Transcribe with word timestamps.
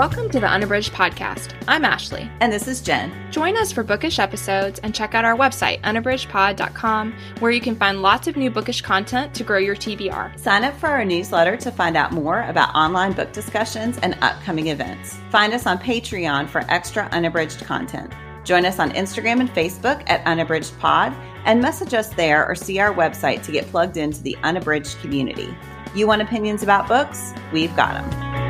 Welcome 0.00 0.30
to 0.30 0.40
the 0.40 0.48
Unabridged 0.48 0.94
Podcast. 0.94 1.52
I'm 1.68 1.84
Ashley. 1.84 2.30
And 2.40 2.50
this 2.50 2.66
is 2.66 2.80
Jen. 2.80 3.12
Join 3.30 3.54
us 3.58 3.70
for 3.70 3.82
bookish 3.82 4.18
episodes 4.18 4.78
and 4.78 4.94
check 4.94 5.14
out 5.14 5.26
our 5.26 5.36
website, 5.36 5.82
unabridgedpod.com, 5.82 7.12
where 7.40 7.50
you 7.50 7.60
can 7.60 7.76
find 7.76 8.00
lots 8.00 8.26
of 8.26 8.34
new 8.34 8.50
bookish 8.50 8.80
content 8.80 9.34
to 9.34 9.44
grow 9.44 9.58
your 9.58 9.76
TBR. 9.76 10.40
Sign 10.40 10.64
up 10.64 10.74
for 10.78 10.86
our 10.86 11.04
newsletter 11.04 11.54
to 11.58 11.70
find 11.70 11.98
out 11.98 12.12
more 12.12 12.44
about 12.44 12.74
online 12.74 13.12
book 13.12 13.30
discussions 13.32 13.98
and 13.98 14.16
upcoming 14.22 14.68
events. 14.68 15.18
Find 15.28 15.52
us 15.52 15.66
on 15.66 15.76
Patreon 15.76 16.48
for 16.48 16.64
extra 16.70 17.06
unabridged 17.12 17.62
content. 17.66 18.10
Join 18.42 18.64
us 18.64 18.78
on 18.78 18.92
Instagram 18.92 19.40
and 19.40 19.50
Facebook 19.50 20.02
at 20.06 20.26
Unabridged 20.26 20.78
Pod 20.78 21.12
and 21.44 21.60
message 21.60 21.92
us 21.92 22.08
there 22.14 22.48
or 22.48 22.54
see 22.54 22.78
our 22.78 22.94
website 22.94 23.42
to 23.42 23.52
get 23.52 23.66
plugged 23.66 23.98
into 23.98 24.22
the 24.22 24.34
Unabridged 24.44 24.98
community. 25.00 25.54
You 25.94 26.06
want 26.06 26.22
opinions 26.22 26.62
about 26.62 26.88
books? 26.88 27.34
We've 27.52 27.76
got 27.76 28.10
them. 28.10 28.49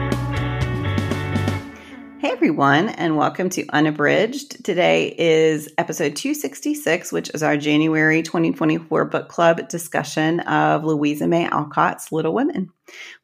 Hey 2.20 2.33
everyone, 2.33 2.91
and 2.91 3.16
welcome 3.16 3.48
to 3.48 3.66
Unabridged. 3.70 4.62
Today 4.62 5.15
is 5.16 5.70
episode 5.78 6.16
266, 6.16 7.12
which 7.12 7.30
is 7.33 7.42
our 7.42 7.56
January 7.56 8.23
2024 8.23 9.06
book 9.06 9.30
club 9.30 9.66
discussion 9.70 10.41
of 10.41 10.84
Louisa 10.84 11.27
May 11.27 11.47
Alcott's 11.48 12.12
Little 12.12 12.34
Women. 12.34 12.70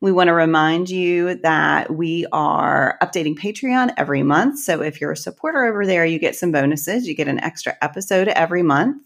We 0.00 0.12
want 0.12 0.28
to 0.28 0.32
remind 0.32 0.88
you 0.88 1.34
that 1.42 1.94
we 1.94 2.24
are 2.32 2.96
updating 3.02 3.38
Patreon 3.38 3.92
every 3.98 4.22
month. 4.22 4.60
So 4.60 4.80
if 4.80 4.98
you're 4.98 5.12
a 5.12 5.16
supporter 5.16 5.66
over 5.66 5.84
there, 5.84 6.06
you 6.06 6.18
get 6.18 6.34
some 6.34 6.50
bonuses. 6.50 7.06
You 7.06 7.14
get 7.14 7.28
an 7.28 7.40
extra 7.40 7.76
episode 7.82 8.28
every 8.28 8.62
month. 8.62 9.02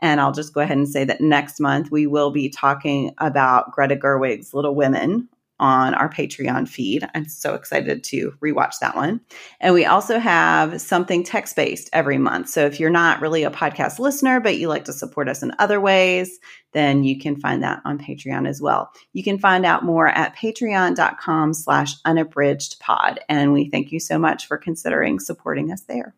And 0.00 0.22
I'll 0.22 0.32
just 0.32 0.54
go 0.54 0.62
ahead 0.62 0.78
and 0.78 0.88
say 0.88 1.04
that 1.04 1.20
next 1.20 1.60
month 1.60 1.90
we 1.90 2.06
will 2.06 2.30
be 2.30 2.48
talking 2.48 3.12
about 3.18 3.72
Greta 3.72 3.96
Gerwig's 3.96 4.54
Little 4.54 4.74
Women 4.74 5.28
on 5.60 5.94
our 5.94 6.08
Patreon 6.08 6.68
feed. 6.68 7.08
I'm 7.14 7.28
so 7.28 7.54
excited 7.54 8.02
to 8.04 8.32
rewatch 8.42 8.78
that 8.80 8.96
one. 8.96 9.20
And 9.60 9.72
we 9.72 9.84
also 9.84 10.18
have 10.18 10.80
something 10.80 11.22
text 11.22 11.54
based 11.54 11.88
every 11.92 12.18
month. 12.18 12.48
So 12.48 12.66
if 12.66 12.80
you're 12.80 12.90
not 12.90 13.20
really 13.20 13.44
a 13.44 13.50
podcast 13.50 13.98
listener, 13.98 14.40
but 14.40 14.58
you 14.58 14.68
like 14.68 14.84
to 14.86 14.92
support 14.92 15.28
us 15.28 15.42
in 15.42 15.52
other 15.58 15.80
ways, 15.80 16.38
then 16.72 17.04
you 17.04 17.18
can 17.18 17.36
find 17.36 17.62
that 17.62 17.80
on 17.84 17.98
Patreon 17.98 18.48
as 18.48 18.60
well. 18.60 18.90
You 19.12 19.22
can 19.22 19.38
find 19.38 19.64
out 19.64 19.84
more 19.84 20.08
at 20.08 20.36
patreon.com 20.36 21.54
slash 21.54 21.94
unabridged 22.04 22.80
pod. 22.80 23.20
And 23.28 23.52
we 23.52 23.70
thank 23.70 23.92
you 23.92 24.00
so 24.00 24.18
much 24.18 24.46
for 24.46 24.58
considering 24.58 25.20
supporting 25.20 25.70
us 25.70 25.82
there. 25.82 26.14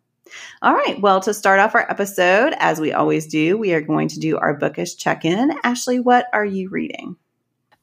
All 0.63 0.75
right. 0.75 1.01
Well, 1.01 1.21
to 1.21 1.35
start 1.35 1.61
off 1.61 1.75
our 1.75 1.89
episode, 1.89 2.55
as 2.59 2.81
we 2.81 2.93
always 2.93 3.27
do, 3.27 3.57
we 3.57 3.75
are 3.75 3.81
going 3.81 4.09
to 4.09 4.19
do 4.19 4.39
our 4.39 4.55
bookish 4.55 4.97
check 4.97 5.25
in. 5.25 5.53
Ashley, 5.63 6.01
what 6.01 6.27
are 6.33 6.45
you 6.45 6.69
reading? 6.69 7.17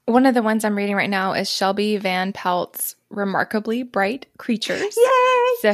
One 0.05 0.25
of 0.25 0.33
the 0.33 0.43
ones 0.43 0.65
I'm 0.65 0.77
reading 0.77 0.95
right 0.95 1.09
now 1.09 1.31
is 1.31 1.49
Shelby 1.49 1.95
Van 1.95 2.33
Pelt's 2.33 2.95
Remarkably 3.09 3.83
Bright 3.83 4.25
Creatures. 4.37 4.97
Yay! 4.97 5.73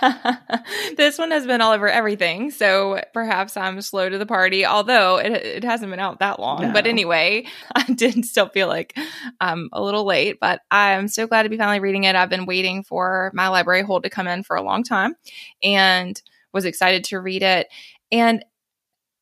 this 0.96 1.18
one 1.18 1.30
has 1.30 1.46
been 1.46 1.60
all 1.60 1.72
over 1.72 1.86
everything, 1.86 2.50
so 2.50 3.02
perhaps 3.12 3.58
I'm 3.58 3.82
slow 3.82 4.08
to 4.08 4.16
the 4.16 4.24
party, 4.24 4.64
although 4.64 5.18
it, 5.18 5.32
it 5.32 5.64
hasn't 5.64 5.90
been 5.90 6.00
out 6.00 6.20
that 6.20 6.40
long. 6.40 6.62
No. 6.62 6.72
But 6.72 6.86
anyway, 6.86 7.44
I 7.74 7.82
did 7.82 8.24
still 8.24 8.48
feel 8.48 8.68
like 8.68 8.96
I'm 9.40 9.68
a 9.74 9.82
little 9.82 10.04
late, 10.04 10.38
but 10.40 10.62
I'm 10.70 11.06
so 11.08 11.26
glad 11.26 11.42
to 11.42 11.50
be 11.50 11.58
finally 11.58 11.80
reading 11.80 12.04
it. 12.04 12.16
I've 12.16 12.30
been 12.30 12.46
waiting 12.46 12.82
for 12.82 13.30
my 13.34 13.48
library 13.48 13.82
hold 13.82 14.04
to 14.04 14.10
come 14.10 14.26
in 14.26 14.42
for 14.42 14.56
a 14.56 14.62
long 14.62 14.84
time 14.84 15.16
and 15.62 16.20
was 16.52 16.64
excited 16.64 17.04
to 17.04 17.20
read 17.20 17.42
it. 17.42 17.68
And 18.10 18.42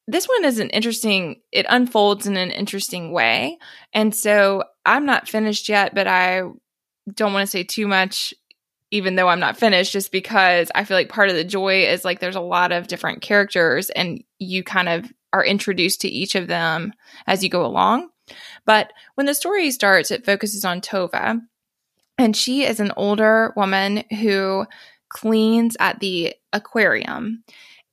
this 0.08 0.26
one 0.26 0.44
is 0.46 0.58
an 0.58 0.70
interesting 0.70 1.42
it 1.52 1.66
unfolds 1.68 2.26
in 2.26 2.38
an 2.38 2.50
interesting 2.50 3.12
way. 3.12 3.58
And 3.92 4.14
so 4.14 4.64
i'm 4.84 5.04
not 5.04 5.28
finished 5.28 5.68
yet 5.68 5.94
but 5.94 6.06
i 6.08 6.42
don't 7.14 7.32
want 7.32 7.46
to 7.46 7.50
say 7.50 7.62
too 7.62 7.86
much 7.86 8.34
even 8.90 9.16
though 9.16 9.28
i'm 9.28 9.40
not 9.40 9.58
finished 9.58 9.92
just 9.92 10.10
because 10.10 10.70
i 10.74 10.84
feel 10.84 10.96
like 10.96 11.10
part 11.10 11.28
of 11.28 11.36
the 11.36 11.44
joy 11.44 11.84
is 11.84 12.04
like 12.04 12.20
there's 12.20 12.36
a 12.36 12.40
lot 12.40 12.72
of 12.72 12.88
different 12.88 13.20
characters 13.20 13.90
and 13.90 14.24
you 14.38 14.62
kind 14.64 14.88
of 14.88 15.12
are 15.32 15.44
introduced 15.44 16.00
to 16.00 16.08
each 16.08 16.34
of 16.34 16.46
them 16.46 16.94
as 17.26 17.44
you 17.44 17.50
go 17.50 17.66
along. 17.66 18.08
But 18.64 18.94
when 19.14 19.26
the 19.26 19.34
story 19.34 19.70
starts 19.70 20.10
it 20.10 20.24
focuses 20.24 20.64
on 20.64 20.80
tova 20.80 21.40
and 22.16 22.36
she 22.36 22.64
is 22.64 22.80
an 22.80 22.92
older 22.96 23.52
woman 23.56 24.04
who 24.20 24.66
cleans 25.10 25.76
at 25.80 26.00
the 26.00 26.34
aquarium 26.52 27.44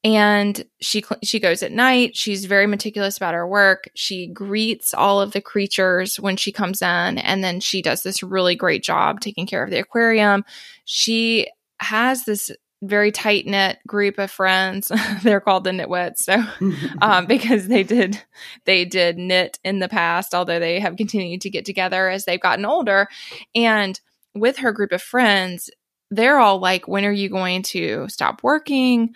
and 0.06 0.64
she 0.80 1.04
she 1.24 1.40
goes 1.40 1.64
at 1.64 1.72
night 1.72 2.16
she's 2.16 2.46
very 2.46 2.68
meticulous 2.68 3.18
about 3.18 3.34
her 3.34 3.48
work 3.48 3.90
she 3.96 4.28
greets 4.28 4.94
all 4.94 5.20
of 5.20 5.32
the 5.32 5.42
creatures 5.42 6.18
when 6.20 6.38
she 6.38 6.52
comes 6.52 6.82
in 6.82 7.18
and 7.18 7.44
then 7.44 7.60
she 7.60 7.82
does 7.82 8.04
this 8.04 8.22
really 8.22 8.56
great 8.56 8.84
job 8.84 9.20
taking 9.20 9.48
care 9.48 9.64
of 9.64 9.72
the 9.72 9.80
aquarium 9.80 10.46
she 10.86 11.48
has 11.80 12.24
this 12.24 12.52
very 12.84 13.12
tight 13.12 13.48
knit 13.48 13.80
group 13.88 14.20
of 14.20 14.30
friends. 14.30 14.92
They're 15.24 15.40
called 15.40 15.64
the 15.64 15.72
Knitwits, 15.72 16.20
so 16.20 16.44
um, 17.02 17.26
because 17.26 17.68
they 17.68 17.84
did 17.84 18.22
they 18.66 18.86
did 18.86 19.18
knit 19.18 19.60
in 19.64 19.80
the 19.80 19.90
past, 19.90 20.36
although 20.36 20.60
they 20.60 20.80
have 20.80 20.98
continued 20.98 21.42
to 21.42 21.50
get 21.50 21.66
together 21.66 22.10
as 22.10 22.26
they've 22.26 22.40
gotten 22.40 22.66
older. 22.66 23.08
And 23.56 24.00
with 24.36 24.58
her 24.58 24.72
group 24.72 24.92
of 24.92 25.02
friends, 25.02 25.70
they're 26.12 26.38
all 26.38 26.60
like, 26.60 26.88
"When 26.88 27.06
are 27.06 27.12
you 27.12 27.30
going 27.30 27.64
to 27.64 28.08
stop 28.10 28.44
working?" 28.44 29.14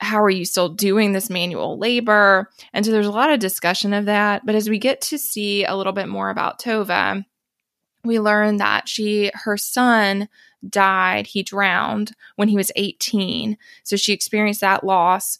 How 0.00 0.22
are 0.22 0.30
you 0.30 0.44
still 0.44 0.68
doing 0.68 1.12
this 1.12 1.30
manual 1.30 1.78
labor? 1.78 2.50
And 2.72 2.84
so 2.84 2.90
there's 2.90 3.06
a 3.06 3.10
lot 3.10 3.30
of 3.30 3.38
discussion 3.38 3.92
of 3.92 4.06
that. 4.06 4.44
But 4.46 4.54
as 4.54 4.68
we 4.68 4.78
get 4.78 5.00
to 5.02 5.18
see 5.18 5.64
a 5.64 5.76
little 5.76 5.92
bit 5.92 6.08
more 6.08 6.30
about 6.30 6.58
Tova, 6.58 7.24
we 8.04 8.18
learn 8.18 8.56
that 8.56 8.88
she, 8.88 9.30
her 9.34 9.56
son 9.56 10.28
died, 10.66 11.26
he 11.26 11.42
drowned 11.42 12.12
when 12.36 12.48
he 12.48 12.56
was 12.56 12.72
18. 12.76 13.58
So 13.84 13.96
she 13.96 14.12
experienced 14.12 14.62
that 14.62 14.84
loss 14.84 15.38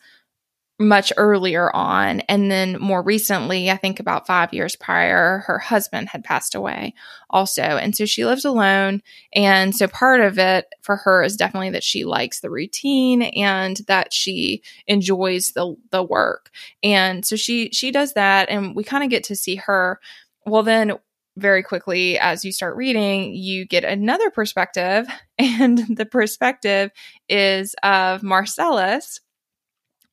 much 0.80 1.12
earlier 1.18 1.70
on. 1.76 2.20
And 2.20 2.50
then 2.50 2.80
more 2.80 3.02
recently, 3.02 3.70
I 3.70 3.76
think 3.76 4.00
about 4.00 4.26
five 4.26 4.54
years 4.54 4.74
prior, 4.74 5.44
her 5.46 5.58
husband 5.58 6.08
had 6.08 6.24
passed 6.24 6.54
away 6.54 6.94
also. 7.28 7.62
And 7.62 7.94
so 7.94 8.06
she 8.06 8.24
lives 8.24 8.46
alone. 8.46 9.02
And 9.34 9.76
so 9.76 9.86
part 9.86 10.20
of 10.20 10.38
it 10.38 10.72
for 10.80 10.96
her 10.96 11.22
is 11.22 11.36
definitely 11.36 11.70
that 11.70 11.84
she 11.84 12.04
likes 12.04 12.40
the 12.40 12.50
routine 12.50 13.22
and 13.22 13.76
that 13.88 14.14
she 14.14 14.62
enjoys 14.86 15.52
the, 15.52 15.76
the 15.90 16.02
work. 16.02 16.50
And 16.82 17.26
so 17.26 17.36
she, 17.36 17.68
she 17.72 17.90
does 17.90 18.14
that. 18.14 18.48
And 18.48 18.74
we 18.74 18.82
kind 18.82 19.04
of 19.04 19.10
get 19.10 19.24
to 19.24 19.36
see 19.36 19.56
her. 19.56 20.00
Well, 20.46 20.62
then 20.62 20.94
very 21.36 21.62
quickly 21.62 22.18
as 22.18 22.42
you 22.42 22.52
start 22.52 22.74
reading, 22.74 23.34
you 23.34 23.66
get 23.66 23.84
another 23.84 24.30
perspective. 24.30 25.06
And 25.42 25.96
the 25.96 26.04
perspective 26.04 26.90
is 27.26 27.74
of 27.82 28.22
Marcellus 28.22 29.20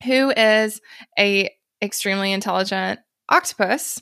who 0.04 0.30
is 0.30 0.80
a 1.18 1.50
extremely 1.82 2.32
intelligent 2.32 3.00
octopus 3.28 4.00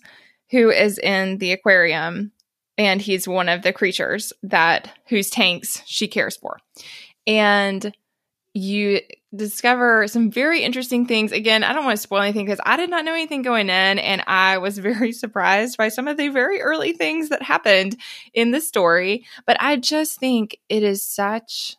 who 0.51 0.71
is 0.71 0.99
in 0.99 1.39
the 1.39 1.53
aquarium 1.53 2.33
and 2.79 3.01
he's 3.01 3.27
one 3.27 3.49
of 3.49 3.63
the 3.63 3.73
creatures 3.73 4.33
that 4.43 4.91
whose 5.09 5.31
tanks 5.31 5.83
she 5.87 6.09
cares 6.09 6.37
for. 6.37 6.59
And 7.27 7.95
you 8.55 9.01
discover 9.35 10.09
some 10.09 10.31
very 10.31 10.63
interesting 10.63 11.07
things. 11.07 11.33
Again, 11.33 11.63
I 11.63 11.73
don't 11.73 11.85
want 11.85 11.97
to 11.97 12.03
spoil 12.03 12.23
anything 12.23 12.47
because 12.47 12.61
I 12.65 12.77
did 12.77 12.89
not 12.89 13.05
know 13.05 13.13
anything 13.13 13.43
going 13.43 13.69
in, 13.69 13.99
and 13.99 14.23
I 14.27 14.59
was 14.59 14.79
very 14.79 15.13
surprised 15.13 15.77
by 15.77 15.89
some 15.89 16.09
of 16.09 16.17
the 16.17 16.29
very 16.29 16.61
early 16.61 16.93
things 16.93 17.29
that 17.29 17.43
happened 17.43 17.97
in 18.33 18.53
the 18.53 18.61
story. 18.61 19.27
But 19.47 19.59
I 19.61 19.77
just 19.77 20.19
think 20.19 20.59
it 20.69 20.83
is 20.83 21.03
such 21.03 21.77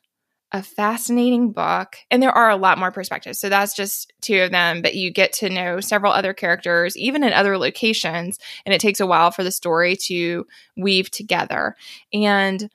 a 0.52 0.64
fascinating 0.64 1.52
book. 1.52 1.98
And 2.10 2.24
there 2.24 2.32
are 2.32 2.50
a 2.50 2.56
lot 2.56 2.78
more 2.78 2.92
perspectives. 2.92 3.40
So 3.40 3.50
that's 3.50 3.76
just 3.76 4.14
two 4.22 4.42
of 4.42 4.52
them, 4.52 4.82
but 4.82 4.96
you 4.96 5.12
get 5.12 5.34
to 5.34 5.50
know 5.50 5.82
several 5.82 6.14
other 6.14 6.34
characters, 6.34 6.96
even 6.96 7.24
in 7.24 7.34
other 7.34 7.58
locations. 7.58 8.40
And 8.66 8.74
it 8.74 8.80
takes 8.80 9.00
a 9.00 9.08
while 9.08 9.32
for 9.32 9.44
the 9.44 9.52
story 9.52 9.98
to 10.04 10.46
weave 10.78 11.12
together. 11.12 11.76
And 12.14 12.70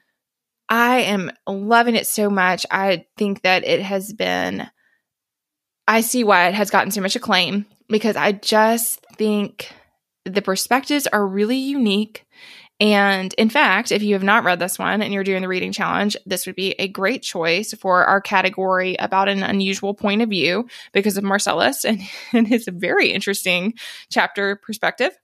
I 0.69 1.01
am 1.01 1.31
loving 1.47 1.97
it 1.97 2.07
so 2.07 2.29
much. 2.29 2.67
I 2.71 3.07
think 3.17 3.43
that 3.43 3.65
it 3.65 3.83
has 3.83 4.13
been, 4.13 4.69
I 5.89 6.03
see 6.03 6.25
why 6.25 6.49
it 6.49 6.55
has 6.55 6.71
gotten 6.71 6.91
so 6.91 7.01
much 7.01 7.17
acclaim 7.17 7.67
because 7.89 8.17
I 8.17 8.33
just 8.33 9.05
think 9.17 9.73
the 10.25 10.43
perspectives 10.43 11.07
are 11.07 11.27
really 11.27 11.57
unique 11.57 12.27
and 12.83 13.33
in 13.35 13.49
fact, 13.49 13.93
if 13.93 14.03
you 14.03 14.15
have 14.15 14.25
not 14.25 14.43
read 14.43 14.59
this 14.59 14.77
one 14.77 15.03
and 15.03 15.15
you're 15.15 15.23
doing 15.23 15.43
the 15.43 15.49
reading 15.49 15.71
challenge, 15.71 16.17
this 16.27 16.47
would 16.47 16.57
be 16.57 16.73
a 16.81 16.89
great 16.89 17.23
choice 17.23 17.73
for 17.75 18.05
our 18.05 18.21
category 18.21 18.97
about 18.99 19.29
an 19.29 19.45
unusual 19.45 19.95
point 19.95 20.21
of 20.21 20.29
view 20.29 20.67
because 20.91 21.17
of 21.17 21.23
Marcellus 21.23 21.85
and, 21.85 22.03
and 22.33 22.49
his 22.49 22.67
very 22.67 23.13
interesting 23.13 23.75
chapter 24.11 24.57
perspective. 24.57 25.17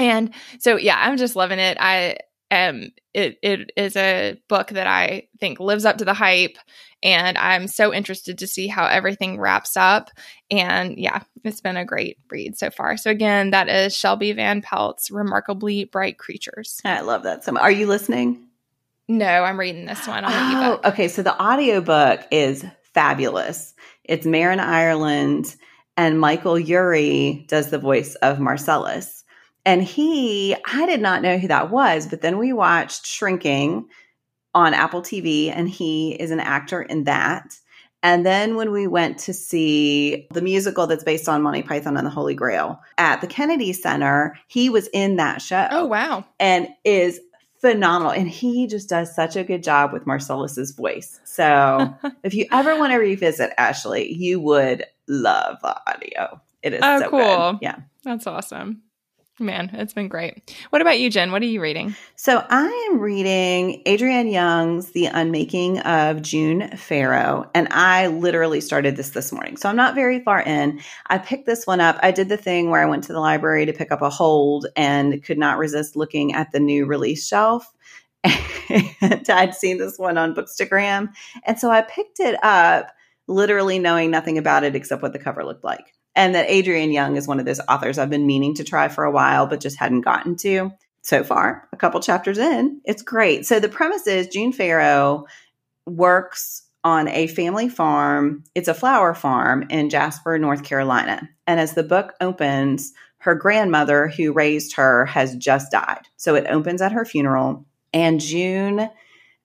And 0.00 0.34
so, 0.58 0.76
yeah, 0.76 0.96
I'm 0.98 1.16
just 1.16 1.36
loving 1.36 1.60
it. 1.60 1.76
I 1.78 2.16
um, 2.50 2.90
it, 3.12 3.38
it 3.40 3.70
is 3.76 3.96
a 3.96 4.36
book 4.48 4.70
that 4.70 4.88
I 4.88 5.28
think 5.38 5.60
lives 5.60 5.84
up 5.84 5.98
to 5.98 6.04
the 6.04 6.12
hype, 6.12 6.58
and 7.04 7.38
I'm 7.38 7.68
so 7.68 7.94
interested 7.94 8.38
to 8.38 8.46
see 8.48 8.66
how 8.66 8.86
everything 8.86 9.38
wraps 9.38 9.76
up. 9.76 10.10
And 10.50 10.96
yeah, 10.98 11.20
it's 11.44 11.60
been 11.60 11.76
a 11.76 11.84
great 11.84 12.18
read 12.30 12.56
so 12.58 12.70
far. 12.70 12.96
So 12.96 13.10
again, 13.10 13.50
that 13.50 13.68
is 13.68 13.94
Shelby 13.96 14.32
Van 14.32 14.62
Pelt's 14.62 15.10
Remarkably 15.10 15.84
Bright 15.84 16.18
Creatures. 16.18 16.80
I 16.84 17.02
love 17.02 17.22
that. 17.24 17.44
So, 17.44 17.56
are 17.56 17.70
you 17.70 17.86
listening? 17.86 18.48
No, 19.06 19.26
I'm 19.26 19.60
reading 19.60 19.84
this 19.84 20.08
one 20.08 20.24
on 20.24 20.32
the 20.32 20.38
Oh, 20.66 20.72
ebook. 20.72 20.86
okay. 20.86 21.08
So 21.08 21.22
the 21.22 21.40
audiobook 21.40 22.20
is 22.30 22.64
fabulous. 22.94 23.74
It's 24.02 24.24
Marin 24.26 24.60
Ireland 24.60 25.54
and 25.96 26.18
Michael 26.18 26.58
Urie 26.58 27.44
does 27.48 27.68
the 27.70 27.78
voice 27.78 28.14
of 28.16 28.40
Marcellus. 28.40 29.24
And 29.66 29.82
he, 29.82 30.54
I 30.66 30.86
did 30.86 31.00
not 31.00 31.22
know 31.22 31.38
who 31.38 31.48
that 31.48 31.70
was, 31.70 32.06
but 32.06 32.20
then 32.20 32.38
we 32.38 32.52
watched 32.52 33.06
Shrinking 33.06 33.88
on 34.54 34.74
Apple 34.74 35.02
TV, 35.02 35.50
and 35.54 35.68
he 35.68 36.12
is 36.12 36.30
an 36.30 36.40
actor 36.40 36.80
in 36.82 37.04
that. 37.04 37.56
And 38.02 38.24
then 38.26 38.56
when 38.56 38.70
we 38.70 38.86
went 38.86 39.18
to 39.20 39.32
see 39.32 40.26
the 40.30 40.42
musical 40.42 40.86
that's 40.86 41.04
based 41.04 41.28
on 41.28 41.42
Monty 41.42 41.62
Python 41.62 41.96
and 41.96 42.06
the 42.06 42.10
Holy 42.10 42.34
Grail 42.34 42.78
at 42.98 43.20
the 43.22 43.26
Kennedy 43.26 43.72
Center, 43.72 44.38
he 44.46 44.68
was 44.68 44.88
in 44.92 45.16
that 45.16 45.40
show 45.40 45.66
Oh, 45.70 45.86
wow. 45.86 46.24
and 46.38 46.68
is 46.84 47.18
phenomenal. 47.62 48.12
And 48.12 48.28
he 48.28 48.66
just 48.66 48.90
does 48.90 49.14
such 49.14 49.36
a 49.36 49.42
good 49.44 49.62
job 49.62 49.94
with 49.94 50.04
Marcellus's 50.06 50.72
voice. 50.72 51.18
So 51.24 51.94
if 52.22 52.34
you 52.34 52.46
ever 52.52 52.78
want 52.78 52.92
to 52.92 52.98
revisit 52.98 53.54
Ashley, 53.56 54.12
you 54.12 54.38
would 54.38 54.84
love 55.08 55.56
the 55.62 55.74
audio. 55.90 56.40
It 56.62 56.74
is 56.74 56.80
Oh, 56.82 56.98
so 57.00 57.08
cool. 57.10 57.52
good. 57.54 57.58
Yeah. 57.62 57.76
That's 58.04 58.26
awesome. 58.26 58.82
Man, 59.40 59.70
it's 59.72 59.92
been 59.92 60.06
great. 60.06 60.54
What 60.70 60.80
about 60.80 61.00
you, 61.00 61.10
Jen? 61.10 61.32
What 61.32 61.42
are 61.42 61.46
you 61.46 61.60
reading? 61.60 61.96
So 62.14 62.44
I 62.48 62.88
am 62.88 63.00
reading 63.00 63.82
Adrienne 63.84 64.28
Young's 64.28 64.92
The 64.92 65.06
Unmaking 65.06 65.80
of 65.80 66.22
June 66.22 66.68
Farrow, 66.76 67.50
and 67.52 67.66
I 67.72 68.06
literally 68.06 68.60
started 68.60 68.94
this 68.94 69.10
this 69.10 69.32
morning. 69.32 69.56
So 69.56 69.68
I'm 69.68 69.74
not 69.74 69.96
very 69.96 70.20
far 70.20 70.40
in. 70.40 70.80
I 71.08 71.18
picked 71.18 71.46
this 71.46 71.66
one 71.66 71.80
up. 71.80 71.98
I 72.00 72.12
did 72.12 72.28
the 72.28 72.36
thing 72.36 72.70
where 72.70 72.80
I 72.80 72.88
went 72.88 73.02
to 73.04 73.12
the 73.12 73.18
library 73.18 73.66
to 73.66 73.72
pick 73.72 73.90
up 73.90 74.02
a 74.02 74.10
hold 74.10 74.68
and 74.76 75.20
could 75.24 75.38
not 75.38 75.58
resist 75.58 75.96
looking 75.96 76.32
at 76.32 76.52
the 76.52 76.60
new 76.60 76.86
release 76.86 77.26
shelf. 77.26 77.68
And 78.22 79.28
I'd 79.28 79.56
seen 79.56 79.78
this 79.78 79.98
one 79.98 80.16
on 80.16 80.36
Bookstagram. 80.36 81.08
And 81.44 81.58
so 81.58 81.72
I 81.72 81.82
picked 81.82 82.20
it 82.20 82.38
up, 82.44 82.92
literally 83.26 83.80
knowing 83.80 84.12
nothing 84.12 84.38
about 84.38 84.62
it 84.62 84.76
except 84.76 85.02
what 85.02 85.12
the 85.12 85.18
cover 85.18 85.44
looked 85.44 85.64
like. 85.64 85.92
And 86.16 86.34
that 86.34 86.48
Adrienne 86.48 86.92
Young 86.92 87.16
is 87.16 87.26
one 87.26 87.40
of 87.40 87.46
those 87.46 87.60
authors 87.68 87.98
I've 87.98 88.10
been 88.10 88.26
meaning 88.26 88.54
to 88.54 88.64
try 88.64 88.88
for 88.88 89.04
a 89.04 89.10
while, 89.10 89.46
but 89.46 89.60
just 89.60 89.78
hadn't 89.78 90.02
gotten 90.02 90.36
to 90.36 90.72
so 91.02 91.22
far, 91.22 91.68
a 91.72 91.76
couple 91.76 92.00
chapters 92.00 92.38
in. 92.38 92.80
It's 92.84 93.02
great. 93.02 93.44
So 93.46 93.60
the 93.60 93.68
premise 93.68 94.06
is 94.06 94.28
June 94.28 94.52
Farrow 94.52 95.26
works 95.86 96.62
on 96.82 97.08
a 97.08 97.26
family 97.26 97.68
farm. 97.68 98.44
It's 98.54 98.68
a 98.68 98.74
flower 98.74 99.14
farm 99.14 99.66
in 99.70 99.90
Jasper, 99.90 100.38
North 100.38 100.62
Carolina. 100.64 101.28
And 101.46 101.58
as 101.60 101.74
the 101.74 101.82
book 101.82 102.14
opens, 102.20 102.92
her 103.18 103.34
grandmother 103.34 104.08
who 104.08 104.32
raised 104.32 104.76
her 104.76 105.06
has 105.06 105.34
just 105.36 105.72
died. 105.72 106.02
So 106.16 106.34
it 106.34 106.46
opens 106.48 106.82
at 106.82 106.92
her 106.92 107.04
funeral. 107.04 107.64
And 107.92 108.20
June, 108.20 108.88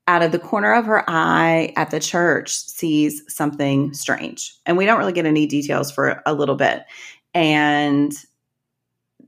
out 0.10 0.24
of 0.24 0.32
the 0.32 0.40
corner 0.40 0.74
of 0.74 0.88
her 0.88 1.08
eye 1.08 1.72
at 1.76 1.92
the 1.92 2.00
church, 2.00 2.50
sees 2.50 3.22
something 3.28 3.94
strange. 3.94 4.56
And 4.66 4.76
we 4.76 4.88
don't 4.88 4.98
really 4.98 5.14
get 5.14 5.28
any 5.28 5.46
details 5.46 5.92
for 5.92 6.24
a 6.26 6.34
little 6.34 6.56
bit. 6.56 6.84
And 7.36 8.12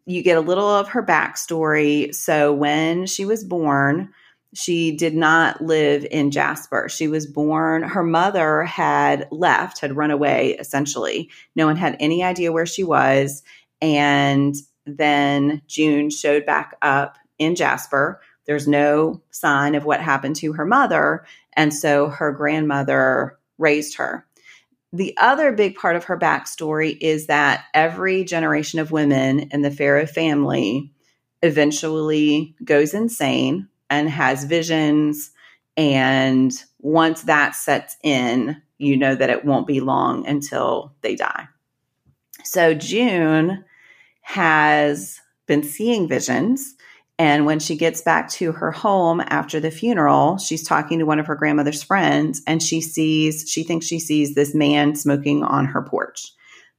you 0.08 0.24
get 0.24 0.38
a 0.38 0.42
little 0.42 0.68
of 0.68 0.88
her 0.88 1.06
backstory. 1.06 2.16
So 2.16 2.52
when 2.52 3.06
she 3.06 3.26
was 3.26 3.44
born, 3.44 4.10
she 4.56 4.98
did 4.98 5.14
not 5.14 5.62
live 5.62 6.04
in 6.10 6.32
Jasper. 6.32 6.90
She 6.90 7.08
was 7.08 7.28
born, 7.28 7.84
her 7.84 8.02
mother 8.04 8.64
had 8.64 9.28
left, 9.30 9.82
had 9.82 9.96
run 9.96 10.10
away 10.10 10.56
essentially. 10.60 11.30
No 11.56 11.68
one 11.68 11.78
had 11.78 11.96
any 12.00 12.24
idea 12.24 12.52
where 12.52 12.66
she 12.66 12.84
was. 12.84 13.44
And 13.82 14.56
then 14.88 15.62
June 15.68 16.10
showed 16.10 16.44
back 16.44 16.76
up 16.82 17.20
in 17.38 17.54
Jasper. 17.54 18.20
There's 18.52 18.68
no 18.68 19.22
sign 19.32 19.76
of 19.76 19.86
what 19.86 20.02
happened 20.02 20.36
to 20.36 20.52
her 20.52 20.66
mother. 20.66 21.24
And 21.54 21.74
so 21.74 22.10
her 22.10 22.34
grandmother 22.34 23.40
raised 23.58 23.96
her. 23.96 24.28
The 24.92 25.16
other 25.16 25.54
big 25.54 25.76
part 25.76 25.96
of 25.96 26.04
her 26.04 26.20
backstory 26.20 26.98
is 27.00 27.28
that 27.28 27.64
every 27.74 28.26
generation 28.26 28.80
of 28.80 28.92
women 28.92 29.48
in 29.52 29.62
the 29.62 29.72
Farrow 29.72 30.06
family 30.06 30.92
eventually 31.42 32.54
goes 32.62 32.94
insane 32.94 33.70
and 33.90 34.10
has 34.10 34.44
visions. 34.44 35.32
And 35.78 36.52
once 36.80 37.22
that 37.22 37.56
sets 37.56 37.96
in, 38.04 38.62
you 38.80 38.98
know 38.98 39.16
that 39.16 39.30
it 39.30 39.46
won't 39.46 39.66
be 39.66 39.80
long 39.80 40.28
until 40.28 40.94
they 41.04 41.16
die. 41.16 41.48
So 42.44 42.74
June 42.74 43.64
has 44.24 45.22
been 45.48 45.64
seeing 45.64 46.10
visions. 46.10 46.76
And 47.22 47.46
when 47.46 47.60
she 47.60 47.76
gets 47.76 48.02
back 48.02 48.32
to 48.32 48.52
her 48.52 48.72
home 48.72 49.22
after 49.22 49.60
the 49.60 49.70
funeral, 49.70 50.40
she's 50.40 50.64
talking 50.64 50.98
to 50.98 51.06
one 51.06 51.20
of 51.20 51.28
her 51.28 51.36
grandmother's 51.36 51.84
friends 51.84 52.42
and 52.48 52.64
she 52.64 52.82
sees, 52.82 53.48
she 53.48 53.62
thinks 53.62 53.86
she 53.86 54.00
sees 54.00 54.34
this 54.34 54.56
man 54.56 54.96
smoking 54.96 55.44
on 55.44 55.66
her 55.66 55.84
porch. 55.84 56.32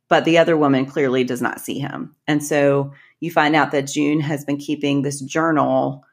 But 0.09 0.25
the 0.25 0.39
other 0.39 0.57
woman 0.57 0.85
clearly 0.85 1.23
does 1.23 1.41
not 1.41 1.61
see 1.61 1.79
him. 1.79 2.17
And 2.27 2.45
so 2.45 2.93
you 3.21 3.31
find 3.31 3.55
out 3.55 3.71
that 3.71 3.87
June 3.87 4.19
has 4.19 4.45
been 4.45 4.57
keeping 4.57 5.03
this 5.03 5.21
journal 5.21 6.05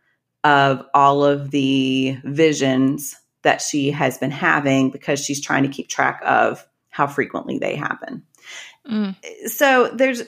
of 0.44 0.86
all 0.94 1.24
of 1.24 1.50
the 1.50 2.16
visions 2.24 3.16
that 3.42 3.64
she 3.64 3.90
has 3.90 4.20
been 4.20 4.30
having 4.30 4.92
because 4.92 5.26
she's 5.26 5.42
trying 5.42 5.64
to 5.64 5.70
keep 5.70 5.88
track 5.88 6.22
of 6.24 6.64
how 6.92 7.08
frequently 7.08 7.58
they 7.58 7.76
happen. 7.76 8.22
Mm. 8.88 9.16
So 9.48 9.88
there's 9.88 10.22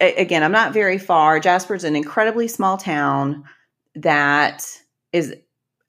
again, 0.00 0.42
I'm 0.42 0.52
not 0.52 0.72
very 0.72 0.98
far. 0.98 1.40
Jasper's 1.40 1.84
an 1.84 1.96
incredibly 1.96 2.48
small 2.48 2.76
town 2.76 3.44
that 3.94 4.64
is 5.12 5.34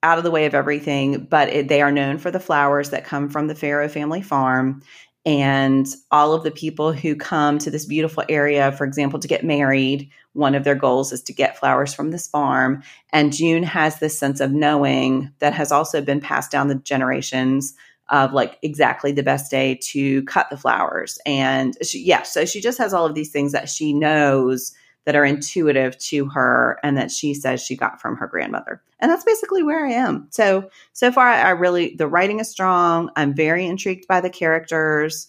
out 0.02 0.18
of 0.18 0.24
the 0.24 0.32
way 0.32 0.46
of 0.46 0.54
everything, 0.54 1.26
but 1.26 1.50
it, 1.50 1.68
they 1.68 1.82
are 1.82 1.92
known 1.92 2.18
for 2.18 2.32
the 2.32 2.40
flowers 2.40 2.92
that 2.92 3.06
come 3.06 3.30
from 3.30 3.48
the 3.48 3.56
Farrow 3.56 3.90
family 3.90 4.22
farm. 4.22 4.82
And 5.26 5.86
all 6.12 6.34
of 6.34 6.44
the 6.44 6.52
people 6.52 6.94
who 6.94 7.16
come 7.16 7.60
to 7.60 7.70
this 7.70 7.86
beautiful 7.86 8.24
area, 8.30 8.72
for 8.72 8.86
example, 8.86 9.20
to 9.20 9.28
get 9.28 9.44
married, 9.44 10.10
one 10.34 10.56
of 10.56 10.64
their 10.64 10.76
goals 10.76 11.12
is 11.12 11.22
to 11.24 11.34
get 11.34 11.58
flowers 11.58 11.94
from 11.94 12.12
this 12.12 12.28
farm. 12.28 12.82
And 13.12 13.34
June 13.34 13.64
has 13.64 14.00
this 14.00 14.18
sense 14.18 14.40
of 14.40 14.52
knowing 14.52 15.32
that 15.40 15.54
has 15.54 15.72
also 15.72 16.02
been 16.02 16.22
passed 16.22 16.52
down 16.52 16.70
the 16.70 16.76
generations 16.76 17.74
of 18.10 18.34
like 18.34 18.58
exactly 18.62 19.12
the 19.12 19.24
best 19.24 19.52
day 19.52 19.76
to 19.82 20.24
cut 20.24 20.50
the 20.50 20.58
flowers. 20.58 21.20
And 21.26 21.76
she, 21.84 22.04
yeah, 22.04 22.24
so 22.24 22.46
she 22.46 22.62
just 22.62 22.78
has 22.78 22.94
all 22.94 23.06
of 23.06 23.16
these 23.16 23.32
things 23.32 23.52
that 23.52 23.70
she 23.70 23.94
knows 23.94 24.74
that 25.06 25.16
are 25.16 25.26
intuitive 25.26 25.98
to 25.98 26.28
her 26.30 26.78
and 26.84 26.98
that 26.98 27.10
she 27.10 27.34
says 27.34 27.62
she 27.62 27.76
got 27.76 28.02
from 28.02 28.18
her 28.18 28.28
grandmother. 28.28 28.82
And 29.00 29.10
that's 29.10 29.24
basically 29.24 29.64
where 29.64 29.86
I 29.86 29.92
am. 29.92 30.28
So, 30.30 30.70
so 30.94 31.12
far, 31.12 31.28
I 31.28 31.52
really, 31.52 31.96
the 31.96 32.08
writing 32.08 32.40
is 32.40 32.50
strong. 32.50 33.10
I'm 33.16 33.34
very 33.34 33.66
intrigued 33.66 34.08
by 34.08 34.22
the 34.22 34.30
characters. 34.30 35.28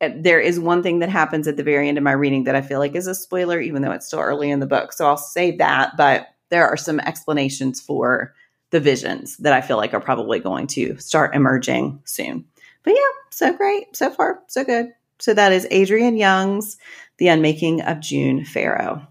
Uh, 0.00 0.10
There 0.16 0.40
is 0.40 0.58
one 0.58 0.82
thing 0.82 0.98
that 0.98 1.08
happens 1.08 1.46
at 1.46 1.56
the 1.56 1.62
very 1.62 1.88
end 1.88 1.96
of 1.96 2.04
my 2.04 2.12
reading 2.12 2.44
that 2.44 2.56
I 2.56 2.62
feel 2.62 2.78
like 2.78 2.94
is 2.94 3.06
a 3.06 3.14
spoiler, 3.14 3.60
even 3.60 3.80
though 3.80 3.92
it's 3.92 4.06
still 4.06 4.20
early 4.20 4.50
in 4.50 4.60
the 4.60 4.66
book. 4.66 4.92
So 4.92 5.06
I'll 5.06 5.16
save 5.16 5.58
that. 5.58 5.96
But 5.96 6.26
there 6.50 6.66
are 6.68 6.76
some 6.76 7.00
explanations 7.00 7.80
for 7.80 8.34
the 8.72 8.80
visions 8.80 9.36
that 9.38 9.52
I 9.52 9.60
feel 9.60 9.76
like 9.76 9.94
are 9.94 10.00
probably 10.00 10.40
going 10.40 10.66
to 10.68 10.98
start 10.98 11.34
emerging 11.36 12.00
soon. 12.04 12.44
But 12.82 12.94
yeah, 12.94 13.12
so 13.30 13.52
great. 13.52 13.94
So 13.96 14.10
far, 14.10 14.42
so 14.48 14.64
good. 14.64 14.88
So 15.20 15.32
that 15.34 15.52
is 15.52 15.66
Adrienne 15.72 16.16
Young's 16.16 16.76
The 17.18 17.28
Unmaking 17.28 17.82
of 17.82 18.00
June 18.00 18.44
Farrow. 18.44 19.06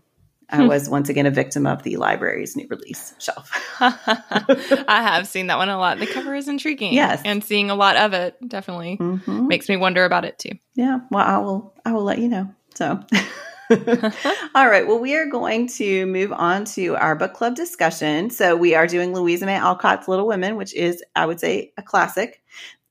I 0.50 0.58
Hmm. 0.58 0.68
was 0.68 0.90
once 0.90 1.08
again 1.08 1.26
a 1.26 1.32
victim 1.32 1.66
of 1.66 1.84
the 1.84 1.96
library's 1.96 2.58
new 2.58 2.68
release 2.70 3.14
shelf. 3.20 3.50
I 3.80 5.02
have 5.02 5.26
seen 5.28 5.48
that 5.48 5.58
one 5.58 5.70
a 5.70 5.78
lot. 5.78 6.00
The 6.00 6.08
cover 6.08 6.36
is 6.36 6.50
intriguing. 6.50 6.92
Yes. 6.92 7.22
And 7.24 7.42
seeing 7.42 7.70
a 7.70 7.76
lot 7.76 7.96
of 7.96 8.12
it 8.12 8.36
definitely 8.46 8.98
Mhm. 8.98 9.48
makes 9.48 9.70
me 9.70 9.78
wonder 9.78 10.04
about 10.04 10.26
it 10.26 10.38
too. 10.38 10.52
Yeah, 10.76 11.00
well, 11.10 11.26
I 11.26 11.38
will. 11.38 11.74
I 11.86 11.94
will 11.94 12.04
let 12.04 12.20
you 12.20 12.28
know. 12.28 12.50
So, 12.76 13.00
all 14.56 14.68
right. 14.68 14.86
Well, 14.86 15.00
we 15.00 15.16
are 15.16 15.28
going 15.28 15.68
to 15.68 16.06
move 16.06 16.34
on 16.34 16.66
to 16.66 16.96
our 16.98 17.16
book 17.16 17.34
club 17.34 17.56
discussion. 17.56 18.30
So, 18.30 18.56
we 18.56 18.76
are 18.76 18.86
doing 18.86 19.14
Louisa 19.14 19.46
May 19.46 19.56
Alcott's 19.56 20.08
Little 20.08 20.28
Women, 20.28 20.58
which 20.58 20.74
is, 20.74 21.04
I 21.16 21.26
would 21.26 21.40
say, 21.40 21.72
a 21.78 21.82
classic. 21.82 22.42